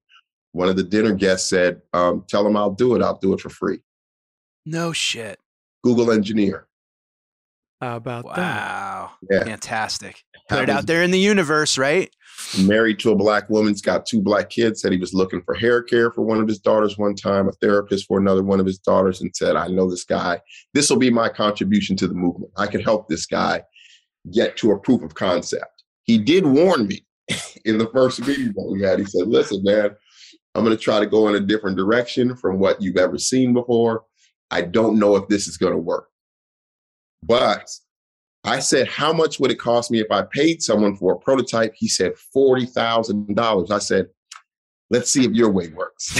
[0.52, 3.02] one of the dinner guests said, um, "Tell them I'll do it.
[3.02, 3.80] I'll do it for free."
[4.66, 5.38] no shit.
[5.82, 6.66] Google engineer.
[7.84, 8.38] How about that?
[8.38, 9.10] Wow.
[9.30, 9.44] Yeah.
[9.44, 10.22] Fantastic.
[10.48, 12.10] Put it out there in the universe, right?
[12.58, 14.80] Married to a black woman, has got two black kids.
[14.80, 17.52] Said he was looking for hair care for one of his daughters one time, a
[17.52, 20.40] therapist for another one of his daughters, and said, "I know this guy.
[20.72, 22.52] This will be my contribution to the movement.
[22.56, 23.62] I can help this guy
[24.32, 27.04] get to a proof of concept." He did warn me
[27.66, 28.98] in the first meeting that we had.
[28.98, 29.90] He said, "Listen, man,
[30.54, 33.52] I'm going to try to go in a different direction from what you've ever seen
[33.52, 34.04] before.
[34.50, 36.08] I don't know if this is going to work."
[37.26, 37.68] But
[38.44, 41.74] I said, How much would it cost me if I paid someone for a prototype?
[41.76, 43.70] He said, $40,000.
[43.70, 44.06] I said,
[44.90, 46.14] Let's see if your way works.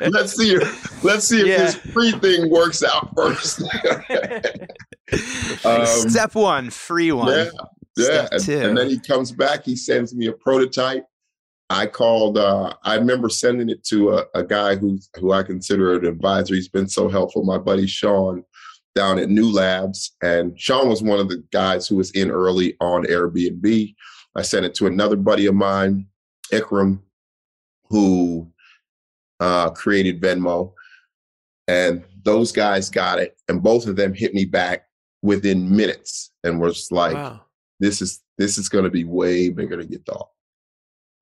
[0.00, 1.56] let's see if let's see if Yeah.
[1.58, 3.62] this free thing works out first.
[5.64, 7.28] Um, Step one, free one.
[7.28, 7.50] yeah,
[7.96, 8.26] yeah.
[8.26, 11.04] Step And, and then he comes back, he sends me a prototype.
[11.70, 15.94] I called, uh, I remember sending it to a, a guy who's who I consider
[15.94, 16.54] an advisor.
[16.54, 18.44] He's been so helpful, my buddy Sean
[18.94, 20.14] down at New Labs.
[20.22, 23.94] And Sean was one of the guys who was in early on Airbnb.
[24.36, 26.06] I sent it to another buddy of mine,
[26.52, 27.00] Iqram,
[27.88, 28.52] who
[29.40, 30.72] uh, created Venmo.
[31.66, 33.36] And those guys got it.
[33.48, 34.86] And both of them hit me back
[35.22, 37.40] within minutes and was like, wow.
[37.80, 40.28] this is this is going to be way bigger than you thought.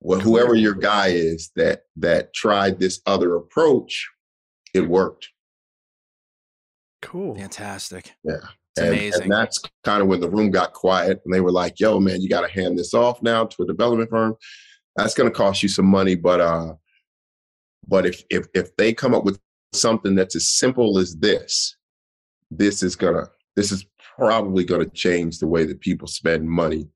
[0.05, 4.11] Well, whoever your guy is that that tried this other approach,
[4.75, 5.29] it worked.
[7.01, 7.37] Cool.
[7.37, 8.13] Fantastic.
[8.25, 8.37] Yeah.
[8.77, 9.23] It's and, amazing.
[9.23, 12.21] and that's kind of when the room got quiet and they were like, yo, man,
[12.21, 14.35] you got to hand this off now to a development firm.
[14.97, 16.17] That's going to cost you some money.
[16.17, 16.75] But uh,
[17.87, 19.39] but if if if they come up with
[19.73, 21.77] something that's as simple as this,
[22.51, 23.27] this is gonna
[23.57, 23.87] this is
[24.17, 26.89] probably gonna change the way that people spend money,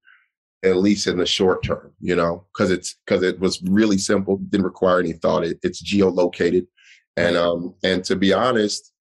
[0.65, 4.39] at least in the short term, you know, because it's because it was really simple,
[4.39, 5.45] didn't require any thought.
[5.45, 6.67] It, it's geolocated.
[7.17, 8.93] And um, and to be honest,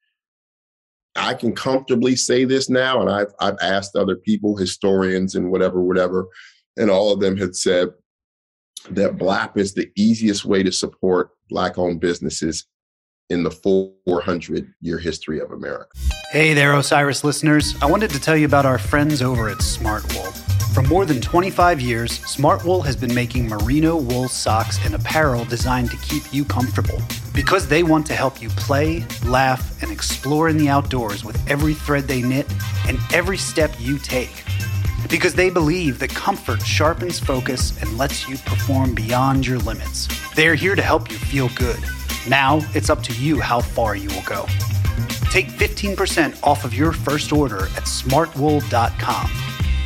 [1.15, 5.81] I can comfortably say this now, and I've I've asked other people, historians and whatever,
[5.81, 6.27] whatever,
[6.77, 7.89] and all of them had said
[8.91, 12.65] that BLAPP is the easiest way to support black-owned businesses
[13.29, 15.89] in the 400 year history of America.
[16.31, 17.75] Hey there, Osiris listeners.
[17.81, 20.44] I wanted to tell you about our friends over at Smartwool.
[20.76, 25.89] For more than 25 years, Smartwool has been making merino wool socks and apparel designed
[25.91, 27.01] to keep you comfortable.
[27.34, 31.76] Because they want to help you play, laugh, and explore in the outdoors with every
[31.76, 32.45] thread they knit
[32.89, 34.43] and every step you take.
[35.09, 40.09] Because they believe that comfort sharpens focus and lets you perform beyond your limits.
[40.34, 41.80] They're here to help you feel good.
[42.28, 44.45] Now it's up to you how far you will go.
[45.32, 49.28] Take 15% off of your first order at smartwool.com.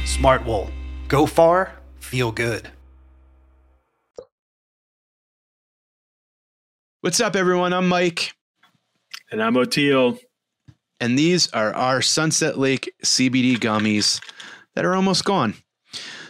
[0.06, 0.72] Smartwool.
[1.10, 2.70] Go far, feel good.
[7.01, 7.74] What's up, everyone?
[7.74, 8.34] I'm Mike,
[9.32, 10.20] And I'm Oteil.
[10.99, 14.22] and these are our Sunset Lake CBD gummies
[14.76, 15.55] that are almost gone.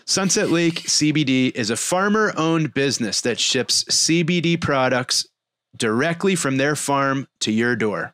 [0.06, 5.28] Sunset Lake CBD is a farmer owned business that ships CBD products
[5.76, 8.14] directly from their farm to your door.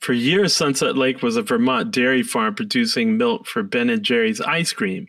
[0.00, 4.40] For years, Sunset Lake was a Vermont dairy farm producing milk for Ben and Jerry's
[4.40, 5.06] ice cream.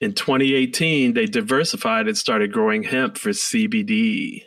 [0.00, 4.44] In 2018, they diversified and started growing hemp for CBD.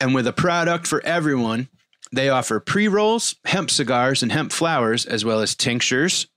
[0.00, 1.68] And with a product for everyone,
[2.12, 6.28] they offer pre rolls, hemp cigars, and hemp flowers, as well as tinctures,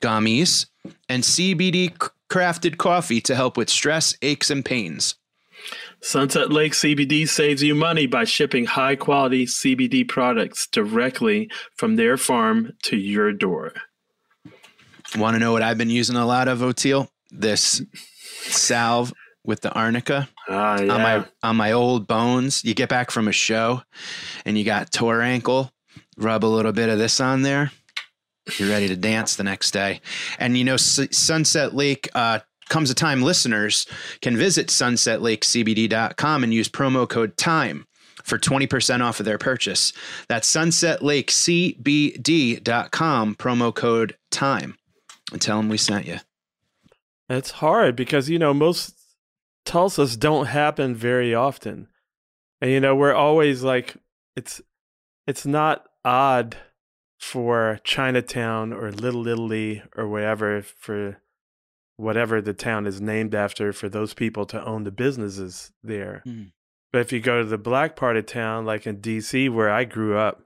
[0.00, 0.66] gummies,
[1.08, 1.92] and CBD
[2.30, 5.16] crafted coffee to help with stress, aches, and pains.
[6.00, 12.16] Sunset Lake CBD saves you money by shipping high quality CBD products directly from their
[12.16, 13.74] farm to your door.
[15.18, 17.09] Want to know what I've been using a lot of, Oteil?
[17.30, 17.82] This
[18.48, 19.12] salve
[19.44, 20.92] with the arnica Oh, yeah.
[20.92, 22.64] on my on my old bones.
[22.64, 23.82] You get back from a show
[24.44, 25.70] and you got tore ankle,
[26.16, 27.70] rub a little bit of this on there.
[28.58, 30.00] You're ready to dance the next day.
[30.38, 33.86] And you know, S- Sunset Lake uh, comes a time listeners
[34.22, 37.86] can visit sunsetlakecbd.com and use promo code TIME
[38.24, 39.92] for 20% off of their purchase.
[40.28, 44.76] That's sunsetlakecbd.com, promo code TIME.
[45.32, 46.18] And tell them we sent you.
[47.30, 48.96] It's hard because you know most
[49.64, 51.86] Tulsas don't happen very often,
[52.60, 53.96] and you know we're always like
[54.36, 54.60] it's
[55.28, 56.56] it's not odd
[57.20, 61.18] for Chinatown or Little Italy or wherever for
[61.96, 66.22] whatever the town is named after for those people to own the businesses there.
[66.24, 66.44] Hmm.
[66.92, 69.84] But if you go to the black part of town, like in DC where I
[69.84, 70.42] grew up,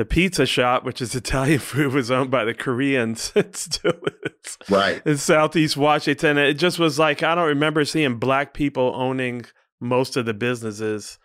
[0.00, 3.32] the pizza shop, which is Italian food, was owned by the Koreans.
[3.36, 3.92] It still
[4.24, 5.02] is Right.
[5.04, 6.38] in Southeast Washington.
[6.38, 9.44] It just was like I don't remember seeing black people owning
[9.78, 11.18] most of the businesses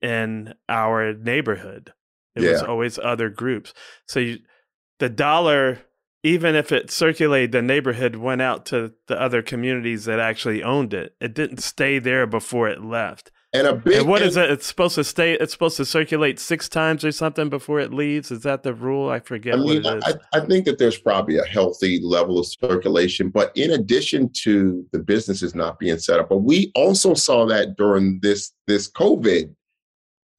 [0.00, 1.92] in our neighborhood.
[2.36, 3.74] It was always other groups.
[4.06, 4.38] So you,
[5.00, 5.80] the dollar,
[6.22, 10.94] even if it circulated the neighborhood, went out to the other communities that actually owned
[10.94, 11.16] it.
[11.20, 13.32] It didn't stay there before it left.
[13.52, 14.48] And a big and what is it?
[14.48, 15.32] It's supposed to stay.
[15.34, 18.30] It's supposed to circulate six times or something before it leaves.
[18.30, 19.10] Is that the rule?
[19.10, 20.16] I forget I mean, what it is.
[20.32, 24.86] I, I think that there's probably a healthy level of circulation, but in addition to
[24.92, 29.52] the businesses not being set up, but we also saw that during this this COVID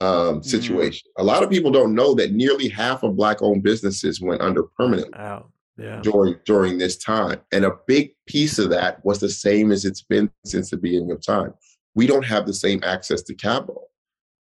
[0.02, 1.10] um, situation.
[1.18, 5.14] A lot of people don't know that nearly half of black-owned businesses went under permanently
[5.18, 5.52] Out.
[5.78, 6.02] Yeah.
[6.02, 10.02] during during this time, and a big piece of that was the same as it's
[10.02, 11.54] been since the beginning of time.
[11.96, 13.90] We don't have the same access to capital.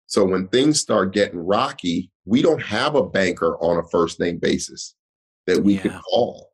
[0.07, 4.37] So when things start getting rocky, we don't have a banker on a first name
[4.37, 4.95] basis
[5.45, 6.51] that we could call.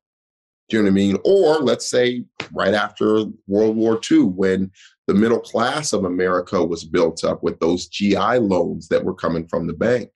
[0.69, 1.17] Do you know what I mean?
[1.23, 4.71] Or let's say right after World War II, when
[5.07, 9.47] the middle class of America was built up with those GI loans that were coming
[9.47, 10.09] from the bank,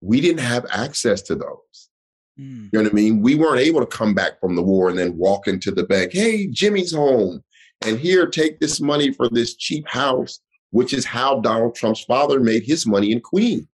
[0.00, 1.90] we didn't have access to those.
[2.36, 2.64] Hmm.
[2.64, 3.22] You know what I mean?
[3.22, 6.12] We weren't able to come back from the war and then walk into the bank.
[6.12, 7.42] Hey, Jimmy's home.
[7.82, 12.40] And here, take this money for this cheap house, which is how Donald Trump's father
[12.40, 13.66] made his money in Queens.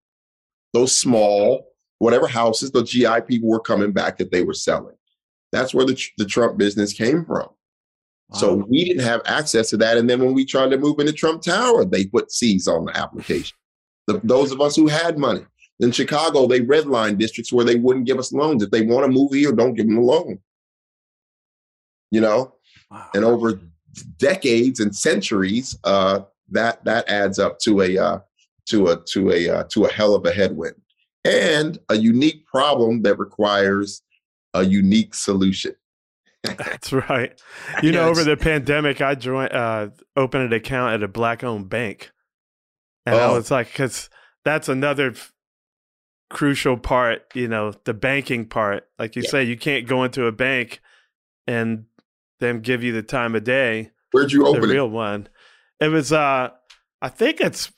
[0.73, 1.67] Those small,
[1.99, 4.97] whatever houses the GI people were coming back that they were selling.
[5.53, 7.49] That's where the, the Trump business came from.
[8.35, 9.99] So we didn't have access to that.
[9.99, 12.97] And then when we tried to move into Trump Tower, they put C's on the
[12.97, 13.55] application.
[14.07, 15.45] The, those of us who had money.
[15.81, 18.63] In Chicago, they redlined districts where they wouldn't give us loans.
[18.63, 20.39] If they want to move here, don't give them a loan.
[22.11, 22.55] You know,
[22.91, 23.09] Wow.
[23.15, 23.61] and over
[24.19, 26.21] decades and centuries, uh,
[26.51, 28.19] that that adds up to a uh,
[28.67, 30.75] to a to a uh, to a hell of a headwind
[31.25, 34.03] and a unique problem that requires
[34.55, 35.75] a unique solution.
[36.45, 37.41] That's right.
[37.83, 42.11] You know, over the pandemic, I joined, uh, opened an account at a black-owned bank,
[43.07, 43.35] and I Oh.
[43.35, 44.11] was like, because
[44.45, 45.33] that's another f-
[46.31, 47.27] crucial part.
[47.35, 48.89] You know, the banking part.
[48.99, 49.31] Like you Yeah.
[49.31, 50.81] say, you can't go into a bank
[51.47, 51.85] and
[52.43, 53.91] them give you the time of day.
[54.11, 54.73] Where'd you the open it?
[54.75, 55.29] real one.
[55.81, 56.13] It was.
[56.13, 56.51] uh
[57.01, 57.73] I think it's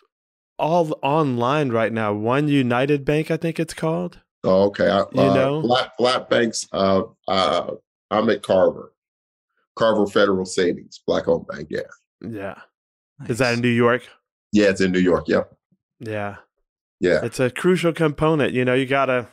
[0.58, 2.12] all online right now.
[2.12, 4.18] One United Bank, I think it's called.
[4.42, 4.88] Oh, okay.
[4.90, 5.62] I, You uh, know?
[5.62, 6.68] Flat, flat Banks.
[6.72, 7.70] Uh, uh,
[8.10, 8.92] I'm at Carver,
[9.76, 11.68] Carver Federal Savings, Black owned bank.
[11.70, 11.80] Yeah,
[12.20, 12.60] Yeah.
[13.28, 14.02] Is that in New York?
[14.52, 15.24] yeah, it's in New York.
[15.28, 15.50] Yep,
[16.00, 16.36] Yeah.
[17.00, 17.20] yeah.
[17.24, 18.52] It's a crucial component.
[18.52, 19.28] You know, you gotta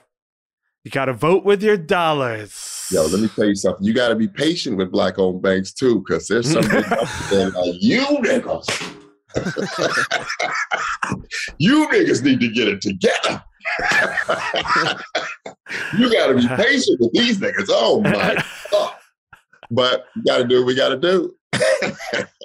[0.83, 2.81] you gotta vote with your dollars.
[2.91, 3.85] Yo, let me tell you something.
[3.85, 7.29] You got to be patient with black owned banks too, because there's something big companies
[7.29, 8.97] that like, you niggas.
[11.57, 13.41] you niggas need to get it together.
[15.97, 17.67] you got to be patient with these niggas.
[17.69, 18.95] Oh my god!
[19.69, 21.33] But we got to do what we got to do.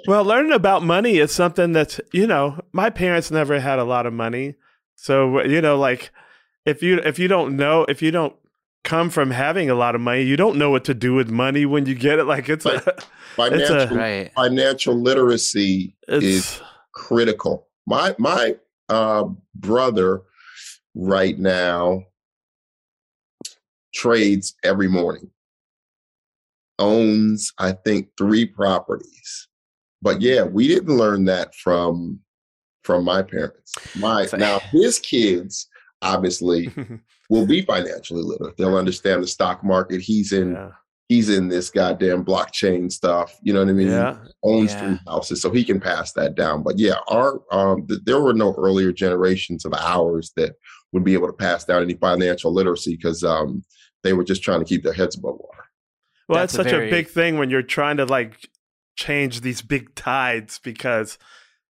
[0.07, 4.05] well, learning about money is something that's you know, my parents never had a lot
[4.05, 4.55] of money.
[4.95, 6.11] So you know, like
[6.67, 8.35] if you if you don't know if you don't
[8.83, 11.65] come from having a lot of money, you don't know what to do with money
[11.65, 12.25] when you get it.
[12.25, 12.81] Like it's a
[13.35, 14.31] financial Right.
[14.35, 16.61] financial literacy it's is
[16.93, 17.67] critical.
[17.87, 18.57] My my
[18.89, 20.21] uh, brother
[20.93, 22.03] right now
[23.93, 25.31] trades every morning.
[26.79, 29.47] Owns I think three properties.
[30.01, 32.19] But yeah, we didn't learn that from
[32.83, 33.73] from my parents.
[33.95, 35.67] My now his kids
[36.01, 36.69] obviously
[37.29, 38.57] will be financially literate.
[38.57, 40.01] They'll understand the stock market.
[40.01, 40.69] He's in yeah.
[41.09, 43.37] he's in this goddamn blockchain stuff.
[43.41, 43.87] You know what I mean?
[43.87, 44.17] yeah.
[44.43, 44.79] owns Yeah.
[44.79, 46.63] three houses, so he can pass that down.
[46.63, 50.53] But yeah, our um, th- there were no earlier generations of ours that
[50.93, 53.63] would be able to pass down any financial literacy because um,
[54.03, 55.63] they were just trying to keep their heads above water.
[56.29, 58.49] Well, That's that's, a such very- a big thing when you're trying to like
[58.95, 61.17] change these big tides because,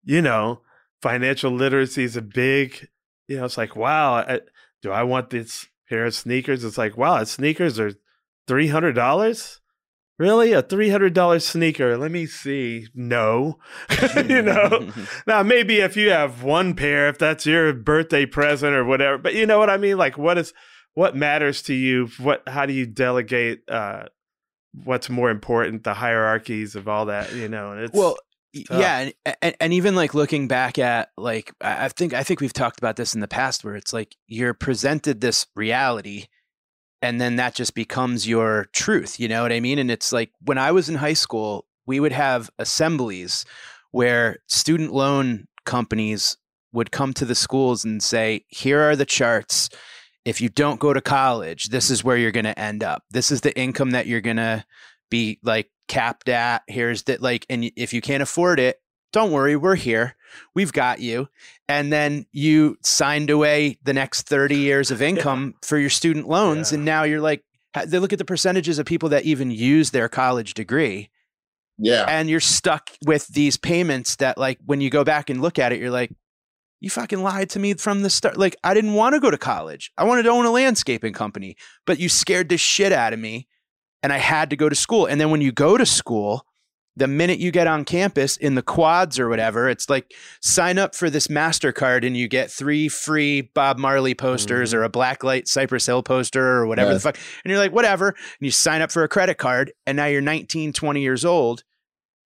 [0.04, 0.60] you know,
[1.02, 2.88] financial literacy is a big,
[3.28, 4.40] you know, it's like, wow, I,
[4.82, 6.64] do I want this pair of sneakers?
[6.64, 7.92] It's like, wow, sneakers are
[8.48, 9.58] $300?
[10.18, 10.52] Really?
[10.52, 11.98] A $300 sneaker?
[11.98, 12.86] Let me see.
[12.94, 13.58] No.
[14.16, 14.90] you know,
[15.26, 19.34] now maybe if you have one pair, if that's your birthday present or whatever, but
[19.34, 19.98] you know what I mean?
[19.98, 20.54] Like, what is,
[20.94, 22.08] what matters to you?
[22.18, 24.04] What, how do you delegate, uh,
[24.84, 28.16] what's more important the hierarchies of all that you know and it's well.
[28.70, 32.40] Yeah and, and, and even like looking back at like I I think I think
[32.40, 36.26] we've talked about this in the past where it's like you're presented this reality
[37.02, 39.78] and then that just becomes your truth you know what I mean?
[39.78, 43.44] And it's like when I was in high school we would have assemblies
[43.92, 46.36] where student loan companies
[46.72, 49.68] would come to the schools and say here are the charts.
[50.24, 53.04] If you don't go to college this is where you're going to end up.
[53.10, 54.64] This is the income that you're going to
[55.10, 58.80] be like capped at here's that like and if you can't afford it
[59.12, 60.14] don't worry we're here.
[60.54, 61.28] We've got you.
[61.68, 66.70] And then you signed away the next 30 years of income for your student loans
[66.70, 66.76] Yeah.
[66.76, 67.42] and now you're like
[67.86, 71.08] they look at the percentages of people that even use their college degree
[71.78, 72.04] Yeah.
[72.08, 75.72] and you're stuck with these payments that like when you go back and look at
[75.72, 76.10] it you're like
[76.80, 78.36] you fucking lied to me from the start.
[78.36, 79.92] Like i didn't want to go to college.
[79.96, 81.56] I wanted to own a landscaping company
[81.86, 83.46] but you scared the shit out of me
[84.02, 85.06] and i had to go to school.
[85.06, 86.46] And then when you go to school
[86.96, 90.94] the minute you get on campus in the quads or whatever it's like sign up
[90.94, 94.80] for this mastercard and you get three free bob marley posters mm-hmm.
[94.80, 97.18] or a blacklight cypress hill poster or whatever the fuck.
[97.44, 98.08] And you're like whatever.
[98.08, 101.62] And you sign up for a credit card and now you're 19 20 years old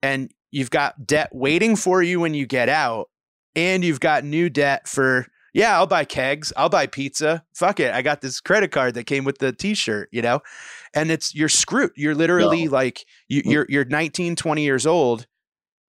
[0.02, 3.10] and you've got debt waiting for you when you get out
[3.54, 6.52] and you've got new debt for yeah i'll buy kegs.
[6.56, 7.44] I'll buy pizza.
[7.54, 7.92] Fuck it.
[7.92, 10.40] I got this credit card that came with the t-shirt you know
[10.94, 11.92] and it's you're screwed.
[11.96, 12.72] You're literally No.
[12.72, 13.52] like you, mm.
[13.52, 15.26] you're you're 19 20 years old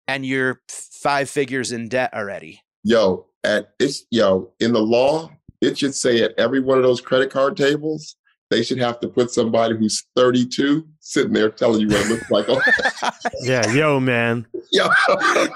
[0.06, 2.62] and you're five figures in debt already.
[2.84, 5.30] Yo, at it's yo, in the law,
[5.60, 8.16] it should say at every one of those credit card tables,
[8.50, 12.30] they should have to put somebody who's 32 sitting there telling you what it looks
[12.30, 13.14] like.
[13.42, 14.88] yeah yo man yo,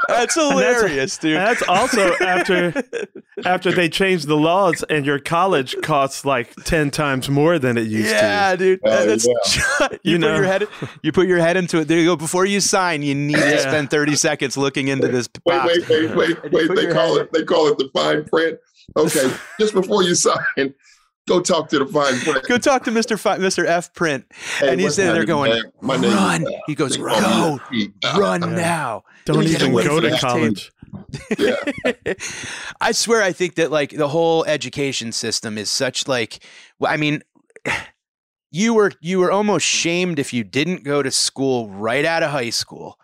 [0.08, 2.72] that's hilarious dude that's also after
[3.44, 7.86] after they changed the laws and your college costs like 10 times more than it
[7.86, 8.14] used to.
[8.14, 8.80] yeah, dude.
[8.84, 9.26] Oh, Hell That's
[10.02, 10.68] you, You put your head
[11.02, 11.88] you put your head into it.
[11.88, 12.16] There you go.
[12.16, 15.88] Before you sign, you need to spend 30 seconds looking into this wait, box.
[15.88, 16.74] wait, wait, wait, And wait.
[16.76, 18.58] They call head- it they call it the fine print.
[18.96, 20.74] Okay, just before you sign,
[21.28, 22.46] go talk to the fine print.
[22.48, 23.18] Go talk to Mr.
[23.18, 23.64] Fi- Mr.
[23.66, 24.24] F print.
[24.58, 25.62] Hey, and he's what's sitting there going, man?
[25.80, 26.46] My name is run.
[26.66, 27.60] He goes, They go,
[28.16, 28.54] run Uh, Yeah.
[28.56, 29.04] now.
[29.24, 30.72] don't even go to from college
[31.38, 31.56] Yeah.
[32.80, 36.44] I swear, I think that like the whole education system is such like,
[36.84, 37.22] I mean,
[38.50, 42.30] you were you were almost shamed if you didn't go to school right out of
[42.30, 42.98] high school.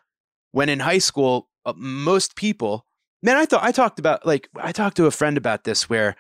[0.53, 2.85] When in high school, uh, most people,
[3.23, 6.17] man, I thought I talked about like I talked to a friend about this where,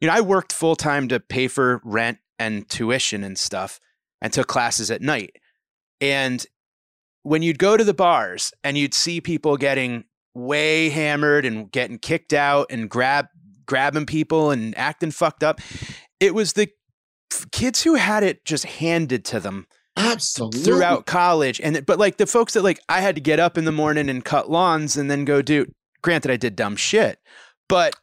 [0.00, 3.80] you know, I worked full time to pay for rent and tuition and stuff,
[4.20, 5.36] and took classes at night,
[6.00, 6.44] and
[7.22, 11.98] when you'd go to the bars and you'd see people getting way hammered and getting
[11.98, 13.26] kicked out and grab
[13.66, 15.60] grabbing people and acting fucked up.
[16.18, 16.68] It was the
[17.52, 20.62] kids who had it just handed to them Absolutely.
[20.62, 23.64] throughout college and but like the folks that like I had to get up in
[23.64, 25.66] the morning and cut lawns and then go do
[26.02, 27.18] granted I did dumb shit
[27.68, 27.94] but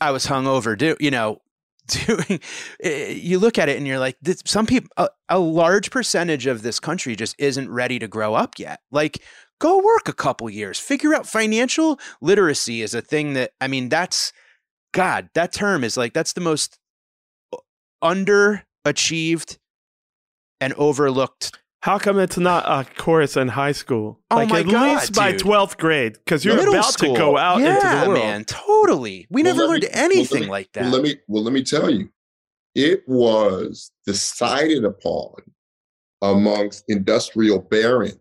[0.00, 1.40] I was hungover do you know
[2.06, 2.40] doing
[2.82, 6.46] eh, you look at it and you're like this, some people a, a large percentage
[6.46, 8.80] of this country just isn't ready to grow up yet.
[8.90, 9.22] Like
[9.58, 10.78] go work a couple years.
[10.78, 14.32] Figure out financial literacy is a thing that I mean that's
[14.92, 16.78] god that term is like that's the most
[18.02, 19.58] underachieved
[20.60, 24.66] and overlooked how come it's not a chorus in high school Oh like my at
[24.68, 25.40] God, least by dude.
[25.42, 27.14] 12th grade because you're Middle about school.
[27.14, 29.26] to go out yeah, into the world man, totally.
[29.30, 30.92] We Well, never let me- learned well, let anything me- like Well, that.
[30.96, 32.08] let me well let me tell you,
[32.74, 35.34] it was decided upon
[36.22, 38.16] amongst industrial barons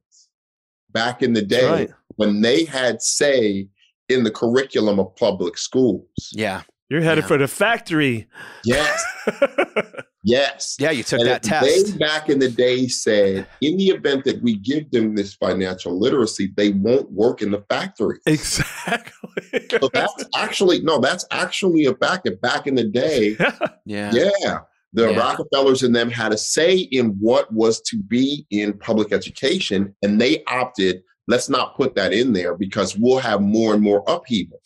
[0.91, 3.67] back in the day right when they had say
[4.09, 6.07] in the curriculum of public schools.
[6.31, 7.27] yeah, you're headed Yeah.
[7.27, 8.27] for the factory
[8.63, 9.03] Yes,
[10.23, 10.75] yes.
[10.79, 10.91] yeah.
[10.91, 11.91] You took And that test.
[11.93, 15.97] They back in the day said, in the event that we give them this financial
[15.99, 18.19] literacy, they won't work in the factory.
[18.25, 22.27] exactly So that's actually no, that's actually a fact.
[22.41, 23.35] Back in the day,
[23.85, 24.59] yeah, Yeah.
[24.93, 25.19] The Yeah.
[25.19, 30.19] Rockefellers and them had a say in what was to be in public education, and
[30.19, 34.61] they opted, let's not put that in there because we'll have more and more upheaval.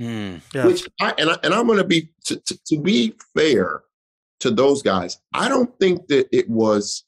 [0.00, 0.66] Mm, Yeah.
[0.66, 3.82] Which I and, I, and I'm going to be to, to, to be fair
[4.40, 5.18] to those guys.
[5.32, 7.04] I don't think that it was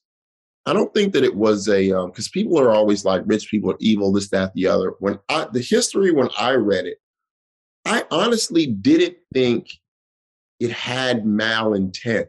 [0.67, 3.71] I don't think that it was a because um, people are always like rich people
[3.71, 4.95] are evil, this, that, the other.
[4.99, 6.99] When I the history when I read it,
[7.85, 9.69] I honestly didn't think
[10.59, 12.27] it had malintent.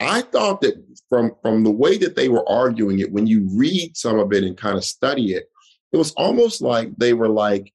[0.00, 0.74] I thought that
[1.08, 4.44] from from the way that they were arguing it, when you read some of it
[4.44, 5.50] and kind of study it,
[5.92, 7.72] it was almost like they were like,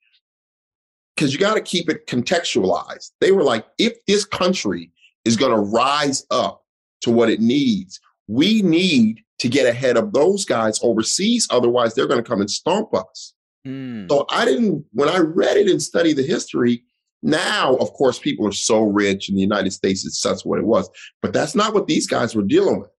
[1.16, 3.11] because you got to keep it contextualized.
[3.22, 4.91] They were like, if this country
[5.26, 6.64] is going to rise up
[7.01, 11.47] to what it needs, we need to get ahead of those guys overseas.
[11.49, 13.34] Otherwise, they're going to come and stomp us.
[13.68, 14.09] Mm.
[14.09, 16.84] So I didn't, when I read it and studied the history,
[17.22, 20.66] now, of course, people are so rich in the United States, it's such what it
[20.66, 20.89] was.
[21.22, 22.89] But that's not what these guys were dealing with.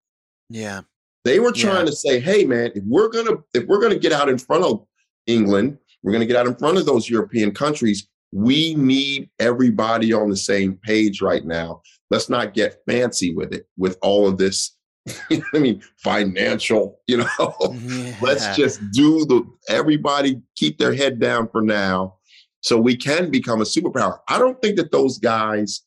[0.48, 0.82] Yeah.
[1.24, 1.90] They were trying yeah.
[1.90, 4.86] to say, hey, man, if we're gonna if we're gonna get out in front of
[5.26, 10.30] England, we're gonna get out in front of those European countries, we need everybody on
[10.30, 11.80] the same page right now.
[12.10, 14.76] Let's not get fancy with it, with all of this
[15.54, 18.14] I mean, financial, you know, yeah.
[18.22, 22.16] let's just do the, everybody keep their head down for now
[22.62, 24.18] so we can become a superpower.
[24.28, 25.82] I don't think that those guys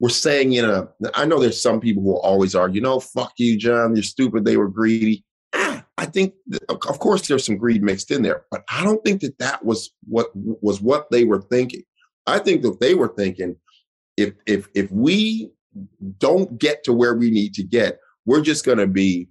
[0.00, 3.32] were saying in a, I know there's some people who always argue, you know, fuck
[3.36, 5.24] you, Jon, you're stupid, they were greedy.
[5.96, 6.34] I think,
[6.70, 9.90] of course, there's some greed mixed in there, but I don't think that that was
[10.08, 11.82] what was what they were thinking.
[12.26, 13.56] I think that they were thinking,
[14.16, 15.52] if if if we
[16.18, 19.28] don't get to where we need to get, we're just going to be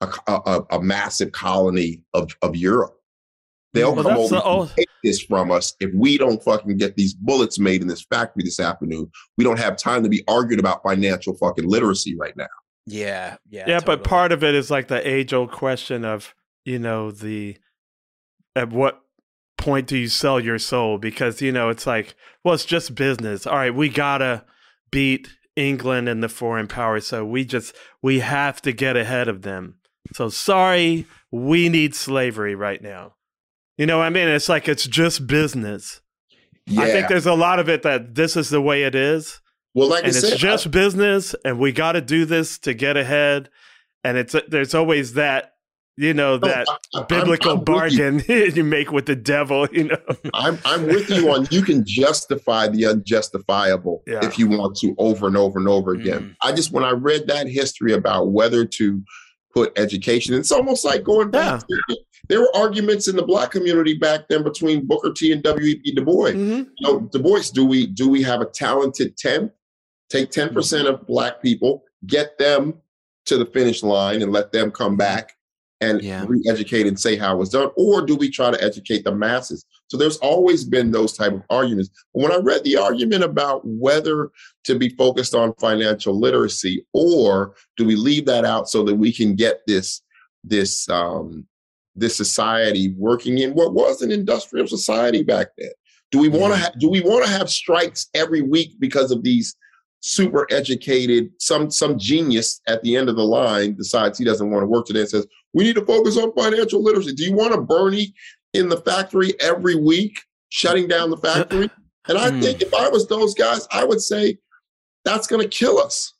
[0.00, 2.94] a, a, a, massive colony of, of Europe.
[3.74, 4.62] They'll well, come over the, oh.
[4.62, 8.04] and take this from us if we don't fucking get these bullets made in this
[8.04, 9.10] factory this afternoon.
[9.36, 12.46] We don't have time to be arguing about financial fucking literacy right now.
[12.88, 13.78] Yeah, yeah, yeah.
[13.78, 13.96] Totally.
[13.96, 16.34] But part of it is like the age old question of
[16.64, 17.56] you know the
[18.56, 19.00] at what
[19.56, 20.98] point do you sell your soul?
[20.98, 22.14] Because you know it's like
[22.44, 23.46] well, it's just business.
[23.46, 24.44] All right, we gotta
[24.90, 27.06] beat England and the foreign powers.
[27.06, 29.78] So we just we have to get ahead of them.
[30.14, 33.14] So sorry, we need slavery right now.
[33.76, 36.00] You know, what I mean, it's like it's just business.
[36.66, 36.82] Yeah.
[36.82, 39.40] I think there's a lot of it that this is the way it is.
[39.74, 42.58] Well, like and I it's said, just I, business, and we got to do this
[42.60, 43.50] to get ahead.
[44.04, 45.54] And it's there's always that
[45.98, 48.46] you know that I, biblical I'm, I'm bargain you.
[48.46, 48.64] you.
[48.64, 49.98] make with the devil you know
[50.32, 54.24] i'm i'm with you on you can justify the unjustifiable yeah.
[54.24, 56.36] if you want to over and over and over again mm.
[56.42, 59.02] i just when i read that history about whether to
[59.52, 61.96] put education it's almost like going back yeah.
[62.28, 66.04] there were arguments in the black community back then between booker t and w.e.b du
[66.04, 66.62] bois mm-hmm.
[66.76, 69.50] you know du bois do we do we have a talented 10
[70.08, 70.86] take 10% mm-hmm.
[70.86, 72.74] of black people get them
[73.26, 75.32] to the finish line and let them come back
[75.80, 76.24] and yeah.
[76.26, 79.64] re-educate and say how it was done or do we try to educate the masses
[79.86, 83.60] so there's always been those type of arguments but when i read the argument about
[83.64, 84.30] whether
[84.64, 89.12] to be focused on financial literacy or do we leave that out so that we
[89.12, 90.02] can get this
[90.42, 91.46] this um
[91.94, 95.70] this society working in what was an industrial society back then
[96.10, 99.22] do we want to ha- do we want to have strikes every week because of
[99.22, 99.54] these
[100.00, 104.62] super educated, some some genius at the end of the line decides he doesn't want
[104.62, 107.14] to work today and says, we need to focus on financial literacy.
[107.14, 108.14] Do you want a Bernie
[108.54, 110.20] in the factory every week,
[110.50, 111.70] shutting down the factory?
[112.08, 112.42] And I mm.
[112.42, 114.38] think if I was those guys, I would say
[115.04, 116.14] that's going to kill us.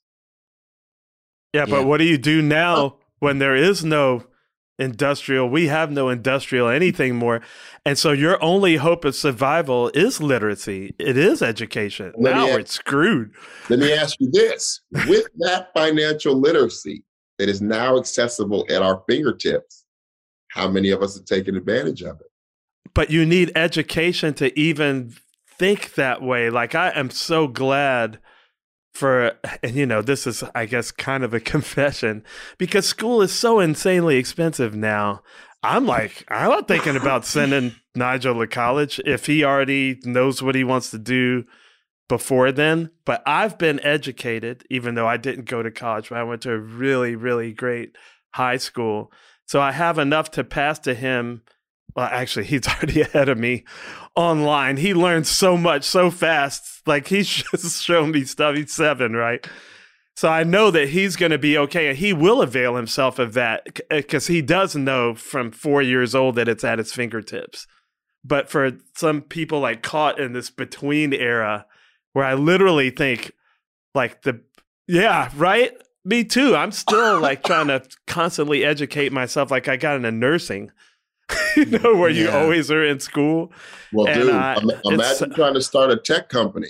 [1.55, 1.85] Yeah, but yeah.
[1.85, 4.25] what do you do now when there is no
[4.79, 5.49] industrial.
[5.49, 7.41] We have no industrial anything more.
[7.85, 10.95] And so your only hope of survival is literacy.
[10.99, 12.13] It is education.
[12.17, 13.33] Let now we're screwed.
[13.69, 14.81] Let me ask you this.
[15.07, 17.03] With that financial literacy
[17.39, 19.85] that is now accessible at our fingertips,
[20.49, 22.31] how many of us are taking advantage of it?
[22.95, 25.15] But you need education to even
[25.47, 26.51] think that way.
[26.51, 28.19] Like I am so glad
[28.99, 29.33] for
[29.63, 32.25] and you know this is i guess kind of a confession
[32.59, 35.23] because school is so insanely expensive now.
[35.63, 40.55] I'm like i'm not thinking about sending nigel to college if he already knows what
[40.55, 41.45] he wants to do
[42.09, 42.91] before then.
[43.05, 46.53] But i've been educated even though i didn't go to college but i went to
[46.53, 47.97] a really really great
[48.35, 49.13] high school.
[49.47, 51.43] So i have enough to pass to him
[51.99, 53.65] well, actually, he's already ahead of me
[54.15, 54.77] online.
[54.77, 56.87] He learns so much so fast.
[56.87, 58.55] Like he's just shown me stuff.
[58.55, 59.45] He's seven, right?
[60.15, 63.35] So I know that he's going to be okay, and he will avail himself of
[63.35, 67.67] that because uh, he does know from four years old that it's at his fingertips.
[68.25, 71.67] But for some people like caught in this between era,
[72.13, 73.33] where I literally think,
[73.93, 74.41] like the
[74.87, 75.73] yeah, right.
[76.05, 76.55] Me too.
[76.55, 79.51] I'm still like trying to constantly educate myself.
[79.51, 80.71] Like I got into nursing
[81.57, 82.23] you know, where yeah.
[82.23, 83.53] you always are in school.
[83.93, 86.69] Well, and, dude, uh, imagine trying to start a tech company.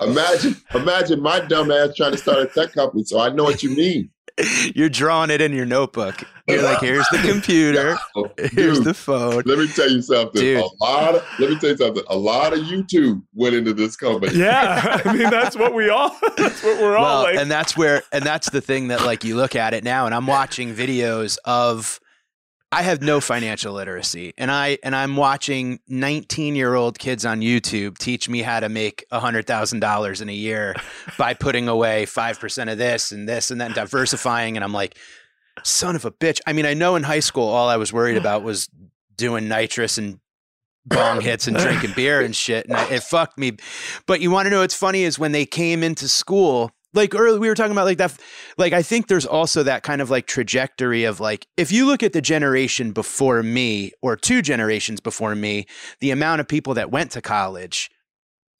[0.00, 3.04] Imagine, imagine my dumb ass trying to start a tech company.
[3.04, 4.10] So I know what you mean.
[4.74, 6.22] You're drawing it in your notebook.
[6.48, 7.96] You're like, here's the computer,
[8.52, 9.42] here's Dude, the phone.
[9.46, 10.40] let me tell you something.
[10.40, 10.58] Dude.
[10.58, 11.14] A lot.
[11.14, 12.02] Of, let me tell you something.
[12.08, 14.36] A lot of YouTube went into this company.
[14.36, 16.16] Yeah, I mean that's what we all.
[16.36, 17.36] That's what we're all like.
[17.36, 20.14] and that's where, and that's the thing that like you look at it now, and
[20.14, 22.00] I'm watching videos of.
[22.74, 27.40] I have no financial literacy, and I and I'm watching 19 year old kids on
[27.40, 30.74] YouTube teach me how to make hundred thousand dollars in a year
[31.18, 34.98] by putting away five percent of this and this and then diversifying, and I'm like,
[35.62, 36.40] son of a bitch.
[36.48, 38.68] I mean, I know in high school all I was worried about was
[39.14, 40.18] doing nitrous and
[40.84, 43.52] bong hits and drinking beer and shit, and I, it fucked me.
[44.06, 47.38] But you want to know what's funny is when they came into school, like early
[47.38, 48.16] we were talking about like that.
[48.56, 52.02] Like I think there's also that kind of like trajectory of like if you look
[52.02, 55.66] at the generation before me or two generations before me,
[56.00, 57.90] the amount of people that went to college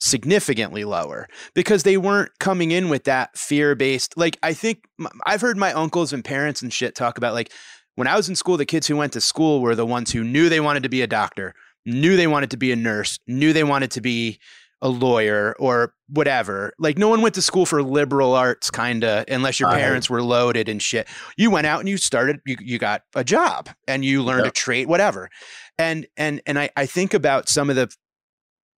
[0.00, 4.84] significantly lower because they weren't coming in with that fear based like i think
[5.24, 7.50] i've heard my uncles and parents and shit talk about like
[7.94, 10.22] when i was in school the kids who went to school were the ones who
[10.22, 11.54] knew they wanted to be a doctor
[11.86, 14.38] knew they wanted to be a nurse knew they wanted to be
[14.84, 19.24] a lawyer or whatever like no one went to school for liberal arts kind of
[19.28, 22.78] unless your parents were loaded and shit you went out and you started you, you
[22.78, 24.52] got a job and you learned Yep.
[24.52, 25.30] a trade whatever
[25.78, 27.92] and and and I, I think about some of the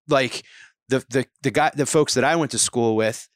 [0.08, 0.44] like
[0.88, 3.28] the the the guy the folks that I went to school with,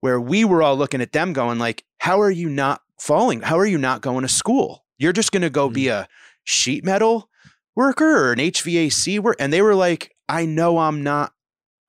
[0.00, 3.40] where we were all looking at them going like, how are you not falling?
[3.40, 4.84] How are you not going to school?
[4.98, 5.92] You're just gonna go be mm.
[5.92, 6.08] a
[6.44, 7.28] sheet metal
[7.76, 9.36] worker or an HVAC worker.
[9.38, 11.32] And they were like, I know I'm not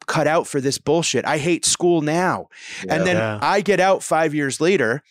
[0.10, 1.24] cut out for this bullshit.
[1.26, 2.48] I hate school now.
[2.90, 3.40] And then Yeah.
[3.42, 5.02] I get out five years later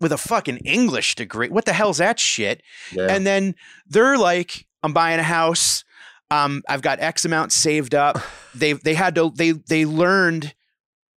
[0.00, 1.48] with a fucking English degree.
[1.48, 2.62] What the hell's that shit?
[2.92, 3.06] Yeah.
[3.08, 3.54] And then
[3.88, 5.84] they're like, I'm buying a house.
[6.30, 8.18] Um, I've got X amount saved up.
[8.54, 10.54] They they had to they they learned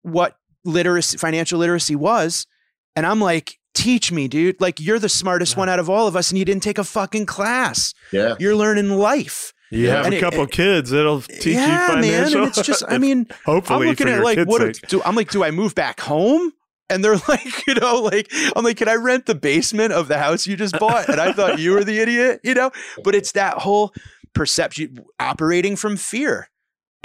[0.04, 2.48] what literacy financial literacy was.
[2.96, 4.60] And I'm like, teach me, dude.
[4.60, 6.84] Like you're the smartest one out of all of us, and you didn't take a
[6.84, 7.94] fucking class.
[8.12, 8.36] yeah.
[8.40, 9.54] You're learning life.
[9.72, 12.34] you have and a it- couple it- kids, it'll teach you yeah, man.
[12.34, 14.88] And it's just, I mean, hopefully I'm looking for at your like kids' what sake.
[14.88, 16.52] do I'm like, do I move back home?
[16.90, 20.18] And they're like, you know, like I'm like, can I rent the basement of the
[20.20, 21.10] house you just bought?
[21.10, 22.72] And I thought you were the idiot, you know.
[23.04, 23.92] But it's that whole
[24.34, 26.50] perception operating from fear,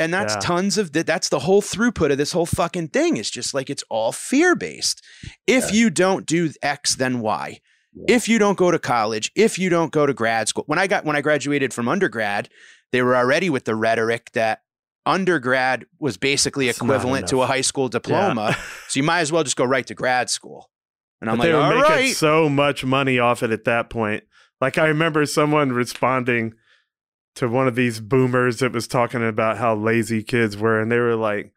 [0.00, 0.40] and that's Yeah.
[0.40, 1.06] tons of that.
[1.06, 3.16] That's the whole throughput of this whole fucking thing.
[3.16, 5.02] It's just like it's all fear based.
[5.46, 7.60] If you don't do X, then Y.
[8.08, 10.86] If you don't go to college, if you don't go to grad school, when I
[10.86, 12.48] got when I graduated from undergrad,
[12.92, 14.62] they were already with the rhetoric that
[15.06, 18.56] undergrad was basically It's equivalent to a high school diploma.
[18.88, 20.70] so you might as well just go right to grad school.
[21.20, 22.14] And I'm but like, they were making right.
[22.16, 24.24] so much money off it at that point.
[24.60, 26.54] Like I remember someone responding
[27.36, 30.98] to one of these boomers that was talking about how lazy kids were, and they
[30.98, 31.52] were like,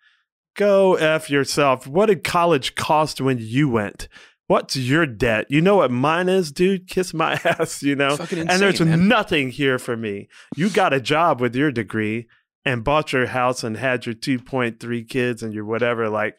[0.56, 1.88] "Go f yourself.
[1.88, 4.08] What did college cost when you went?
[4.48, 5.48] What's your debt?
[5.50, 6.88] You know what mine is, dude.
[6.88, 7.82] Kiss my ass.
[7.82, 9.08] You know." Fucking and there's man.
[9.08, 10.28] nothing here for me.
[10.56, 12.28] You got a job with your degree
[12.66, 16.08] and bought your house and had your 2.3 kids and your whatever.
[16.10, 16.36] Like,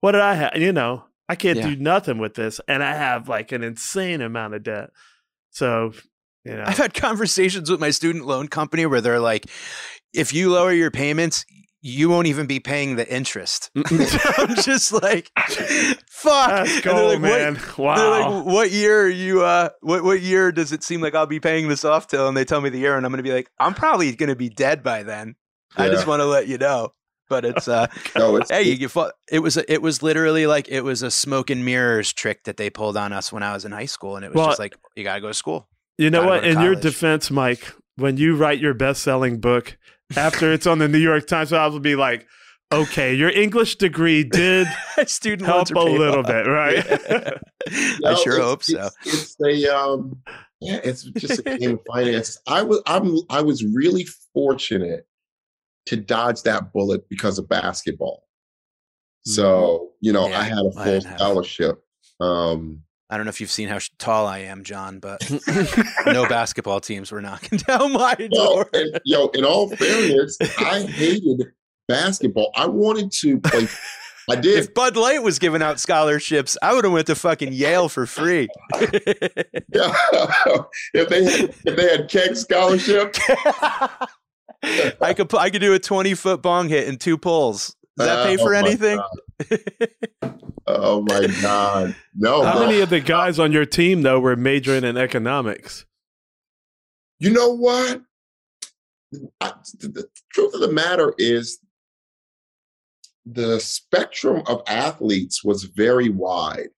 [0.00, 0.52] what did I have?
[0.56, 1.68] You know, I can't Yeah.
[1.70, 2.60] do nothing with this.
[2.68, 4.90] And I have like an insane amount of debt.
[5.50, 5.92] So,
[6.46, 9.46] you know, I've had conversations with my student loan company where they're like,
[10.12, 11.44] if you lower your payments,
[11.82, 13.70] you won't even be paying the interest.
[13.76, 15.30] I'm just like,
[16.08, 16.50] fuck.
[16.50, 17.54] that's cool, like, what- man.
[17.54, 18.30] They're Wow.
[18.38, 19.42] like, what year are you?
[19.44, 22.26] Uh, what what year does it seem like I'll be paying this off till?
[22.28, 24.28] And they tell me the year, and I'm going to be like, I'm probably going
[24.30, 25.36] to be dead by then.
[25.76, 26.92] I just want to let you know.
[27.28, 30.68] But it's uh, No, it's, hey, you, you fought, it was it was literally like
[30.68, 33.64] it was a smoke and mirrors trick that they pulled on us when I was
[33.64, 35.68] in high school, and it was Well, just like you got to go to school.
[35.98, 36.42] You know what?
[36.42, 39.76] go to In your defense, Mike, when you write your best selling book,
[40.16, 42.26] after it's on the New York Times, I will be like,
[42.72, 44.66] okay, your English degree did
[45.06, 46.26] Student help a little off.
[46.28, 46.84] bit, right?
[47.68, 48.90] I No, sure hope so.
[49.04, 50.20] It's, it's a um,
[50.60, 52.40] yeah, it's just a game of finances.
[52.46, 55.06] I was I'm I was really fortunate
[55.86, 58.24] to dodge that bullet because of basketball.
[59.24, 61.82] So you know, Yeah, I had a full didn't have- scholarship.
[62.20, 65.30] Um, I don't know if you've seen how tall I am, John, but
[66.06, 68.70] no basketball teams were knocking down my well, door.
[68.72, 71.52] and, yo, in all fairness, I hated
[71.86, 72.50] basketball.
[72.56, 73.68] I wanted to play.
[74.28, 74.58] I did.
[74.58, 78.06] If Bud Light was giving out scholarships, I would have went to fucking Yale for
[78.06, 78.48] free.
[78.80, 79.94] Yeah.
[80.92, 83.14] if they had, if they had keg scholarship,
[85.00, 87.76] I could I could do a twenty foot bong hit in two pulls.
[87.96, 89.00] Does that uh, pay Oh for my anything?
[90.66, 92.42] Oh my god, no!
[92.42, 92.66] How bro.
[92.66, 95.84] many of the guys on your team though were majoring in economics?
[97.18, 98.02] You know what?
[99.40, 101.58] I, the, the truth of the matter is,
[103.24, 106.68] the spectrum of athletes was very wide.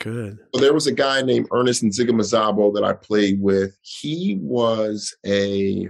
[0.00, 0.38] Good.
[0.54, 3.76] So there was a guy named Ernest Nzigamazabo that I played with.
[3.82, 5.88] He was a,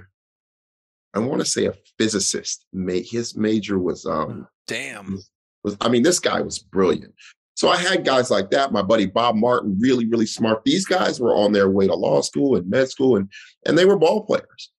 [1.13, 2.65] I want to say a physicist.
[2.73, 5.19] His major was um Damn.
[5.65, 7.15] Was I mean this guy was brilliant.
[7.55, 8.71] So I had guys like that.
[8.73, 10.63] My buddy Bob Martin, really really smart.
[10.65, 13.29] These guys were on their way to law school and med school, and
[13.67, 14.71] and they were ball players.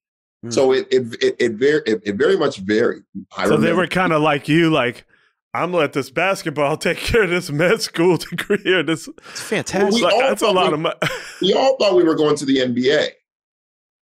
[0.43, 0.51] Hmm.
[0.51, 3.03] So it it it it very it, it very much varied.
[3.37, 5.05] I so they were kind of like you, like
[5.53, 9.09] I'm gonna let this basketball take care of this med school degree or this.
[9.31, 9.95] It's fantastic.
[9.95, 10.95] We Like, that's a lot we- of money.
[11.41, 13.09] we all thought we were going to the NBA.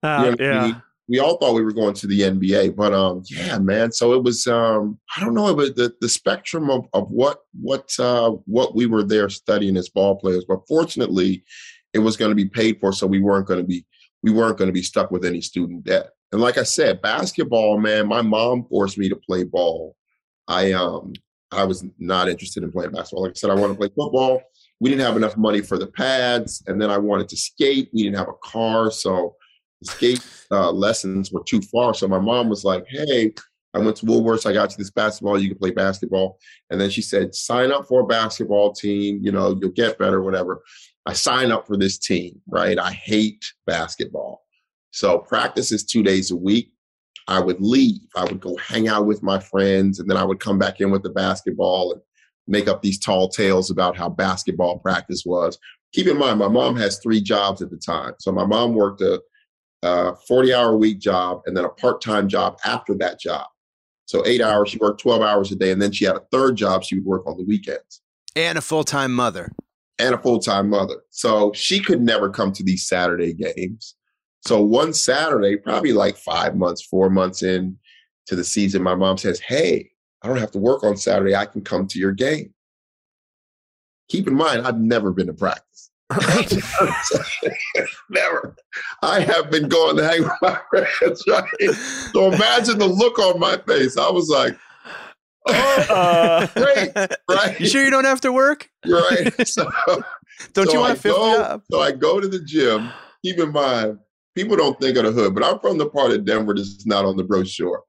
[0.02, 0.66] Ah, You know what I yeah.
[0.66, 0.82] mean?
[1.08, 3.92] We all thought we were going to the NBA, but um, yeah, man.
[3.92, 7.92] So it was um, I don't know, but the the spectrum of of what what
[8.00, 10.44] uh what we were there studying as ball players.
[10.46, 11.44] But fortunately,
[11.92, 13.86] it was going to be paid for, so we weren't going to be
[14.22, 16.10] we weren't going to be stuck with any student debt.
[16.32, 18.08] And like I said, basketball, man.
[18.08, 19.96] My mom forced me to play ball.
[20.48, 21.12] I um
[21.52, 23.22] I was not interested in playing basketball.
[23.22, 24.42] Like I said, I wanted to play football.
[24.80, 27.88] We didn't have enough money for the pads, and then I wanted to skate.
[27.94, 29.36] We didn't have a car, so
[29.84, 31.94] skate uh, lessons were too far.
[31.94, 33.32] So my mom was like, "Hey,
[33.74, 34.46] I went to Woolworths.
[34.46, 35.40] I got you this basketball.
[35.40, 36.38] You can play basketball."
[36.70, 39.20] And then she said, "Sign up for a basketball team.
[39.22, 40.62] You know, you'll get better, whatever."
[41.06, 42.40] I sign up for this team.
[42.48, 42.78] Right?
[42.78, 44.42] I hate basketball,
[44.90, 46.72] so practice is two days a week.
[47.28, 48.00] I would leave.
[48.14, 50.90] I would go hang out with my friends, and then I would come back in
[50.90, 52.00] with the basketball and
[52.46, 55.58] make up these tall tales about how basketball practice was.
[55.92, 58.14] Keep in mind, my mom has three jobs at the time.
[58.20, 59.20] So my mom worked a,
[59.82, 63.46] a 40 hour week job and then a part time job after that job.
[64.06, 65.70] So eight hours, she worked 12 hours a day.
[65.72, 68.00] And then she had a third job she would work on the weekends
[68.36, 69.50] And a full time mother.
[69.98, 71.02] and a full time mother.
[71.10, 73.94] So she could never come to these Saturday games.
[74.46, 77.76] So one Saturday, probably like five months, four months in
[78.26, 79.90] to the season, my mom says, Hey,
[80.22, 81.34] I don't have to work on Saturday.
[81.34, 82.52] I can come to your game.
[84.08, 85.75] Keep in mind, I've never been to practice.
[88.10, 88.54] never.
[89.02, 91.44] I have been going to hang with my friends, right?
[92.12, 93.98] So imagine the look on my face.
[93.98, 94.56] I was like,
[95.48, 96.92] oh, Uh, great,
[97.28, 97.58] right?
[97.60, 98.68] You sure you don't have to work?
[98.86, 99.32] right.
[99.46, 99.68] So,
[100.52, 101.62] Don't so you want to fifth go, job?
[101.70, 102.90] So I go to the gym.
[103.24, 103.98] Keep in mind,
[104.34, 107.04] people don't think of the hood, but I'm from the part of Denver that's not
[107.04, 107.82] on the brochure.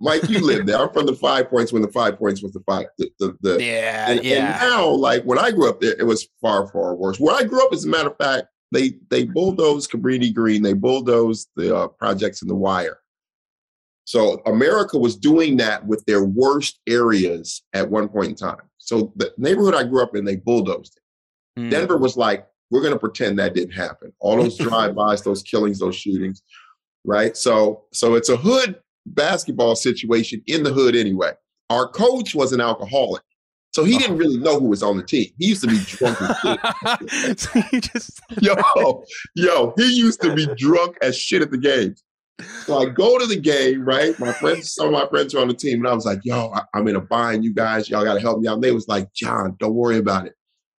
[0.00, 0.78] Mike, you lived there.
[0.78, 2.86] I'm from the Five Points when the Five Points was the five.
[2.98, 6.28] The, the, the, Yeah, and, and now, like when I grew up there, it was
[6.40, 7.18] far, far worse.
[7.18, 10.74] Where I grew up, as a matter of fact, they they bulldozed Cabrini Green, they
[10.74, 12.98] bulldozed the uh, projects in the Wire.
[14.04, 18.62] So America was doing that with their worst areas at one point in time.
[18.78, 21.60] So the neighborhood I grew up in, they bulldozed it.
[21.60, 21.70] Hmm.
[21.70, 24.12] Denver was like, we're going to pretend that didn't happen.
[24.20, 26.42] All those drive-bys, those killings, those shootings,
[27.04, 27.36] right?
[27.36, 31.32] So, so it's a hood basketball situation in the hood anyway.
[31.70, 33.22] Our coach was an alcoholic,
[33.72, 35.28] so he didn't really know who was on the team.
[35.38, 37.40] He used to be drunk as shit.
[37.40, 39.04] so you just yo,
[39.34, 42.02] yo, he used to be drunk as shit at the games.
[42.64, 44.18] So I go to the game, right?
[44.18, 46.50] My friends, some of my friends are on the team, and I was like, yo,
[46.54, 47.44] I, I'm in a bind.
[47.44, 48.54] You guys, y'all got to help me out.
[48.54, 50.34] And they was like, Jon, don't worry about it.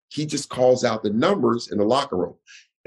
[0.10, 2.36] He just calls out the numbers in the locker room.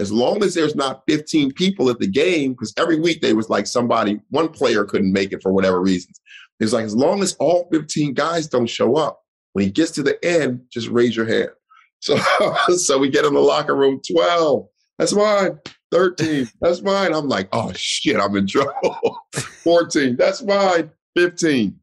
[0.00, 3.50] As long as there's not 15 people at the game, because every week they was
[3.50, 6.18] like somebody, one player couldn't make it for whatever reasons.
[6.58, 9.20] It's like as long as all 15 guys don't show up,
[9.52, 11.50] when he gets to the end, just raise your hand.
[12.02, 12.16] So,
[12.78, 14.66] so we get in the locker room, 12.
[14.98, 15.58] That's mine.
[15.92, 16.48] 13.
[16.62, 17.12] That's mine.
[17.12, 19.18] I'm like, oh shit, I'm in trouble.
[19.34, 20.16] 14.
[20.16, 20.90] That's mine.
[21.14, 21.78] 15.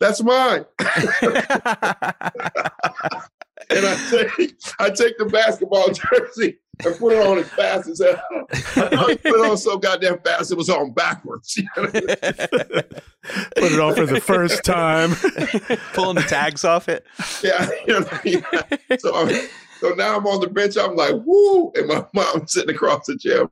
[0.00, 0.64] That's mine.
[3.70, 8.00] And I take I take the basketball jersey and put it on as fast as
[8.00, 8.46] hell.
[8.76, 11.58] I put it on so goddamn fast it was on backwards.
[11.76, 15.10] put it on for the first time.
[15.94, 17.04] pulling the tags off it.
[17.42, 18.96] yeah, you know, yeah.
[18.98, 19.48] So, I'm-
[19.80, 20.76] so now I'm on the bench.
[20.76, 23.48] I'm like, woo, and my mom's sitting across the gym.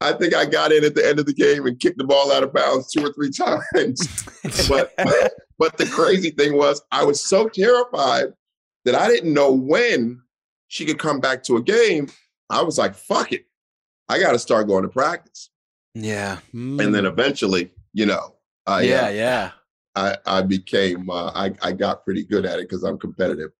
[0.00, 2.30] I think I got in at the end of the game and kicked the ball
[2.32, 4.06] out of bounds two or three times.
[4.68, 4.92] but
[5.58, 8.26] but the crazy thing was, I was so terrified
[8.84, 10.20] that I didn't know when
[10.68, 12.08] she could come back to a game.
[12.50, 13.46] I was like, fuck it,
[14.08, 15.50] I got to start going to practice.
[15.94, 16.38] Yeah.
[16.52, 18.34] And then eventually, you know,
[18.66, 18.88] I Mm.
[18.88, 19.50] yeah, uh, yeah.
[19.96, 23.50] I, I became uh, I I got pretty good at it because I'm competitive.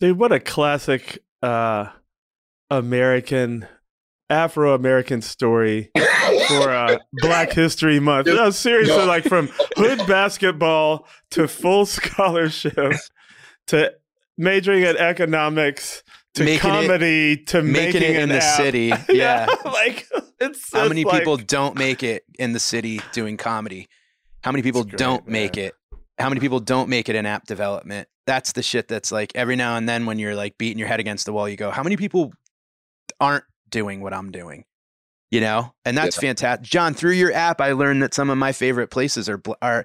[0.00, 1.86] Dude, what a classic uh
[2.70, 3.66] American
[4.28, 5.90] Afro American story
[6.48, 8.26] for uh Black History Month.
[8.26, 9.06] No, seriously, No.
[9.06, 12.76] like from hood basketball to full scholarship
[13.68, 13.94] to
[14.36, 16.02] majoring in economics
[16.36, 18.56] to Making it- comedy to Making making it in the app.
[18.56, 18.92] city.
[19.08, 19.46] Yeah.
[19.64, 20.06] like
[20.40, 20.80] it's so.
[20.80, 23.88] How many like- people don't make it in the city doing comedy?
[24.42, 25.32] How many people great, don't man.
[25.32, 25.74] make it
[26.18, 28.08] how many people don't make it in app development?
[28.26, 30.98] That's the shit that's like every now and then when you're like beating your head
[31.00, 32.32] against the wall, you go, how many people
[33.20, 34.64] aren't doing what I'm doing?
[35.30, 36.28] You know, and that's Yeah.
[36.28, 36.66] fantastic.
[36.66, 39.84] Jon, through your app, I learned that some of my favorite places are are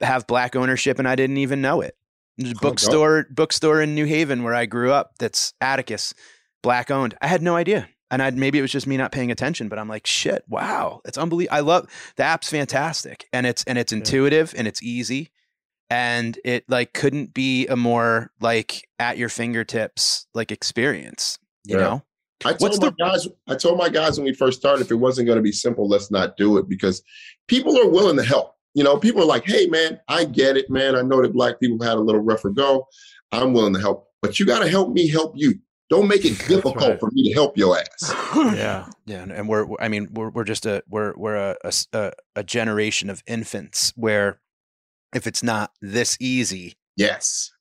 [0.00, 1.96] have black ownership, and I didn't even know it.
[2.38, 5.18] There's a Oh, bookstore bookstore in New Haven where I grew up.
[5.18, 6.14] That's Atticus,
[6.62, 7.14] black owned.
[7.20, 9.68] I had no idea, and I maybe it was just me not paying attention.
[9.68, 11.56] But I'm like, shit, wow, it's unbelievable.
[11.56, 15.30] I love the app's fantastic, and it's and it's intuitive and it's easy,
[15.90, 21.38] and it like couldn't be a more like at your fingertips like experience.
[21.64, 21.80] You Yeah.
[21.80, 22.02] know,
[22.44, 24.96] I What's told my guys, I told my guys when we first started, if it
[24.96, 27.02] wasn't going to be simple, let's not do it because
[27.46, 28.56] people are willing to help.
[28.74, 30.96] You know, people are like, hey, man, I get it, man.
[30.96, 32.86] I know that black people have had a little rougher go.
[33.30, 35.58] I'm willing to help, but you got to help me help you.
[35.90, 36.98] Don't make it difficult right.
[37.00, 38.14] for me to help your ass.
[38.34, 38.88] Yeah.
[39.04, 41.56] Yeah, and, and we're I mean we're we're just a we're we're a,
[41.92, 44.40] a a generation of infants where
[45.14, 47.52] if it's not this easy, Yes.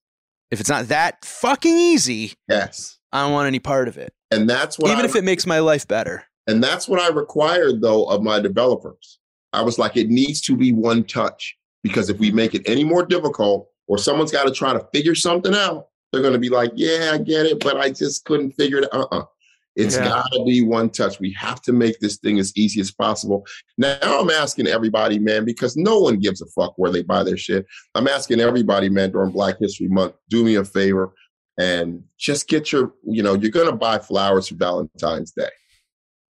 [0.50, 3.00] if it's not that fucking easy, Yes.
[3.12, 4.14] I don't want any part of it.
[4.32, 6.24] And that's what Even I, if it makes my life better.
[6.48, 9.20] And that's what I required, though, of my developers.
[9.54, 12.84] I was like, it needs to be one touch because if we make it any
[12.84, 16.50] more difficult or someone's got to try to figure something out, they're going to be
[16.50, 19.08] like, yeah, I get it, but I just couldn't figure it out.
[19.12, 19.24] Uh-uh.
[19.78, 20.06] It's Yeah.
[20.10, 21.20] got to be one touch.
[21.20, 23.46] We have to make this thing as easy as possible.
[23.78, 27.38] Now I'm asking everybody, man, because no one gives a fuck where they buy their
[27.38, 27.66] shit.
[27.96, 31.14] I'm asking everybody, man, during Black History Month, do me a favor
[31.58, 35.50] and just get your, you know, you're going to buy flowers for Valentine's Day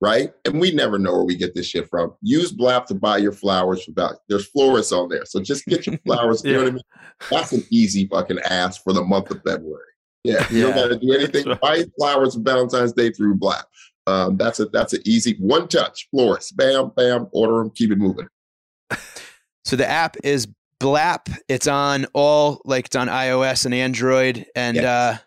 [0.00, 0.32] right?
[0.44, 2.14] And we never know where we get this shit from.
[2.22, 5.24] Use BLAPP to buy your flowers for about there's florists on there.
[5.24, 6.44] So just get your flowers.
[6.44, 6.82] You know what I mean?
[7.30, 9.82] That's an easy fucking ask for the month of February.
[10.24, 10.46] Yeah.
[10.50, 11.44] You don't gotta do anything.
[11.62, 13.64] Buy flowers for Valentine's Day through BLAPP.
[14.08, 16.56] Um, that's a that's an easy one touch florist.
[16.56, 18.28] Bam, bam, order them, keep it moving.
[19.64, 20.46] So the app is
[20.80, 21.28] BLAPP.
[21.48, 24.84] It's on all like it's on iOS and Android and Yes.
[24.84, 25.18] uh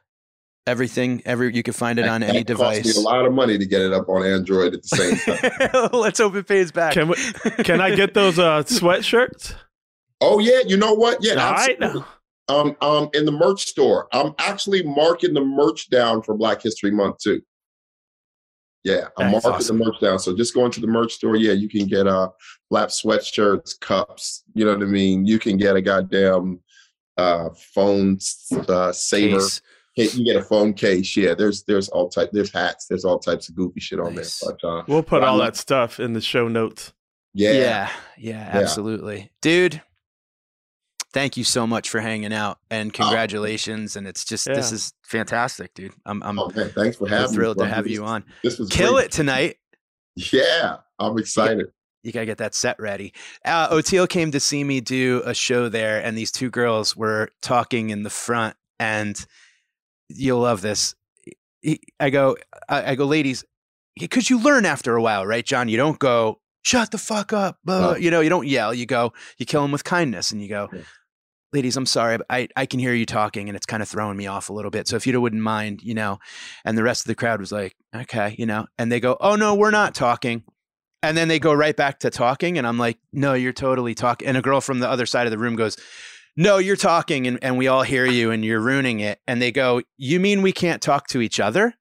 [0.69, 1.21] everything.
[1.25, 2.97] Every you can find it on That any cost me device.
[2.97, 5.89] a lot of money to get it up on Android at the same time.
[5.91, 6.93] Let's hope it pays back.
[6.93, 7.15] Can we,
[7.63, 9.55] can I get those uh, sweatshirts?
[10.21, 11.17] oh yeah, you know what?
[11.21, 11.77] Yeah, All right.
[11.81, 12.03] absolutely.
[12.49, 14.07] um, um, in the merch store.
[14.13, 17.41] I'm actually marking the merch down for Black History Month too.
[18.85, 19.77] Yeah, I'm That's marking awesome.
[19.79, 20.19] the merch down.
[20.19, 21.35] So just going to the merch store.
[21.35, 22.29] Yeah, you can get uh
[22.69, 24.43] lap sweatshirts, cups.
[24.53, 25.25] You know what I mean.
[25.25, 26.59] You can get a goddamn
[27.17, 28.19] uh phone
[28.69, 29.39] uh, saver.
[29.39, 29.61] Case.
[29.99, 31.15] Hey, You can get a phone case.
[31.17, 32.29] Yeah, there's there's all type.
[32.31, 32.87] There's hats.
[32.87, 34.39] There's all types of goofy shit on Nice.
[34.39, 34.55] there.
[34.61, 36.93] But uh, We'll put Well, all I'm- that stuff in the show notes.
[37.33, 39.81] yeah, yeah, yeah, absolutely, dude.
[41.11, 43.95] Thank you so much for hanging out and congratulations.
[43.95, 45.93] And it's just this is fantastic, dude.
[46.05, 47.35] I'm I'm Oh, man, thanks for I'm having me.
[47.35, 48.23] thrilled to have This- you on.
[48.43, 49.05] This was Kill great.
[49.05, 49.57] it tonight.
[50.15, 51.67] Yeah, I'm excited.
[52.03, 53.13] You gotta get that set ready.
[53.43, 57.29] Uh, Oteil came to see me do a show there, and these two girls were
[57.41, 59.25] talking in the front, and
[60.09, 60.95] you'll love this.
[61.61, 62.37] He- I go,
[62.67, 63.43] I, I go, ladies,
[63.99, 65.69] because you learn after a while, right, Jon?
[65.69, 67.95] You don't go, shut the fuck up, uh, No.
[67.95, 68.73] you know, you don't yell.
[68.73, 70.81] You go, you kill them with kindness, and you go, Yeah.
[71.51, 74.15] ladies, I'm sorry, but I, I can hear you talking, and it's kind of throwing
[74.17, 74.87] me off a little bit.
[74.87, 76.19] So if you wouldn't mind, you know,
[76.63, 79.35] and the rest of the crowd was like, okay, you know, and they go, oh
[79.35, 80.43] no, we're not talking.
[81.01, 82.57] And then they go right back to talking.
[82.57, 84.27] And I'm like, no, you're totally talking.
[84.27, 85.77] And a girl from the other side of the room goes,
[86.39, 89.19] no, you're talking and, and we all hear you and you're ruining it.
[89.27, 91.73] And they go, you mean we can't talk to each other?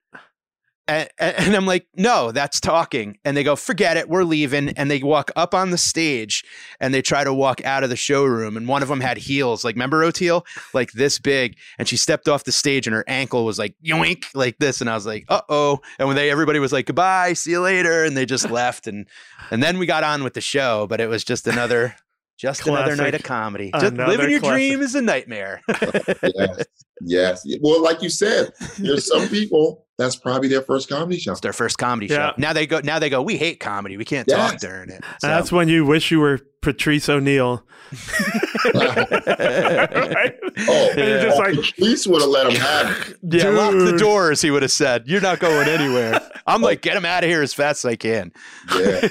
[0.89, 3.19] And, and I'm like, no, that's talking.
[3.25, 4.71] And they go, forget it, we're leaving.
[4.71, 6.43] And they walk up on the stage
[6.81, 8.57] and they try to walk out of the showroom.
[8.57, 10.45] And one of them had heels, like, remember Oteil?
[10.75, 11.57] Like this big.
[11.79, 14.81] And she stepped off the stage and her ankle was like, yoink, like this.
[14.81, 15.79] And I was like, uh oh.
[16.01, 18.03] And when they, everybody was like, goodbye, see you later.
[18.03, 18.89] And they just left.
[18.89, 19.07] And,
[19.53, 21.95] and then we got on with the show, but it was just another,
[22.39, 23.71] just another night of comedy.
[23.73, 24.55] Just Another living your classic.
[24.57, 25.61] dream is a nightmare.
[27.03, 27.59] yes, yes.
[27.61, 31.33] Well, like you said, there's some people that's probably their first comedy show.
[31.33, 32.29] It's their first comedy Yeah.
[32.31, 32.35] show.
[32.39, 32.81] Now they go.
[32.83, 33.21] Now they go.
[33.23, 33.97] We hate comedy.
[33.97, 34.53] We can't Yes.
[34.53, 35.03] talk during it.
[35.23, 37.65] And that's when you wish you were Patrice O'Neal.
[38.75, 40.35] right?
[40.69, 43.17] Oh, And you're just like, police would have let him have it.
[43.23, 43.99] yeah, lock the Dude.
[44.01, 44.41] doors.
[44.43, 47.43] He would have said, "You're not going anywhere." I'm like, get him out of here
[47.43, 48.33] as fast as I can.
[48.75, 49.09] Yeah,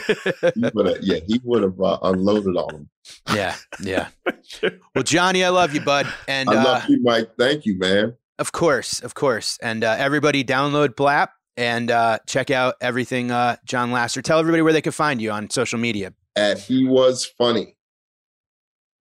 [0.54, 0.98] he would have.
[1.02, 2.90] Yeah, he would have uh, unloaded on them.
[3.34, 4.08] Yeah, yeah.
[4.96, 7.30] Well, Johnny, I love you, bud, and I uh, love you, Mike.
[7.38, 8.16] Thank you, man.
[8.40, 13.58] of course, of course, and uh, everybody download BLAPP and uh, check out everything uh,
[13.66, 14.22] Jon Laster.
[14.22, 16.14] Tell everybody where they can find you on social media.
[16.36, 17.76] At he was funny.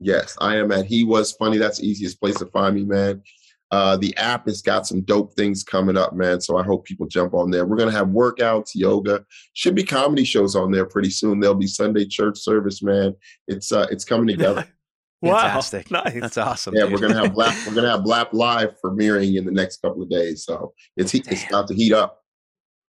[0.01, 1.59] Yes, I am at he was funny.
[1.59, 3.23] That's the easiest place to find me, man.
[3.71, 6.41] Uh, the app has got some dope things coming up, man.
[6.41, 7.67] So I hope people jump on there.
[7.67, 9.25] We're gonna have workouts, yoga,
[9.55, 11.41] should be comedy shows on there pretty soon.
[11.41, 13.15] There'll be Sunday church service, man.
[13.49, 14.67] It's uh, it's coming together.
[15.25, 15.91] Fantastic.
[15.91, 16.21] Wow, nice.
[16.21, 16.75] That's awesome.
[16.75, 16.93] Yeah, dude.
[16.93, 17.67] we're gonna have BLAPP.
[17.67, 20.45] we're gonna have BLAPP live premiering in the next couple of days.
[20.45, 22.23] So it's he- it's about to heat up.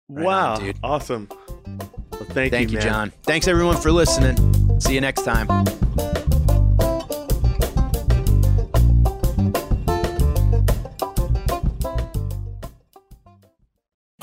[0.09, 0.77] Right wow, on, dude.
[0.83, 1.27] awesome.
[2.11, 2.87] Well, thank, Thank you, man.
[2.87, 3.13] Jon.
[3.23, 4.79] Thanks everyone for listening.
[4.79, 5.47] See you next time.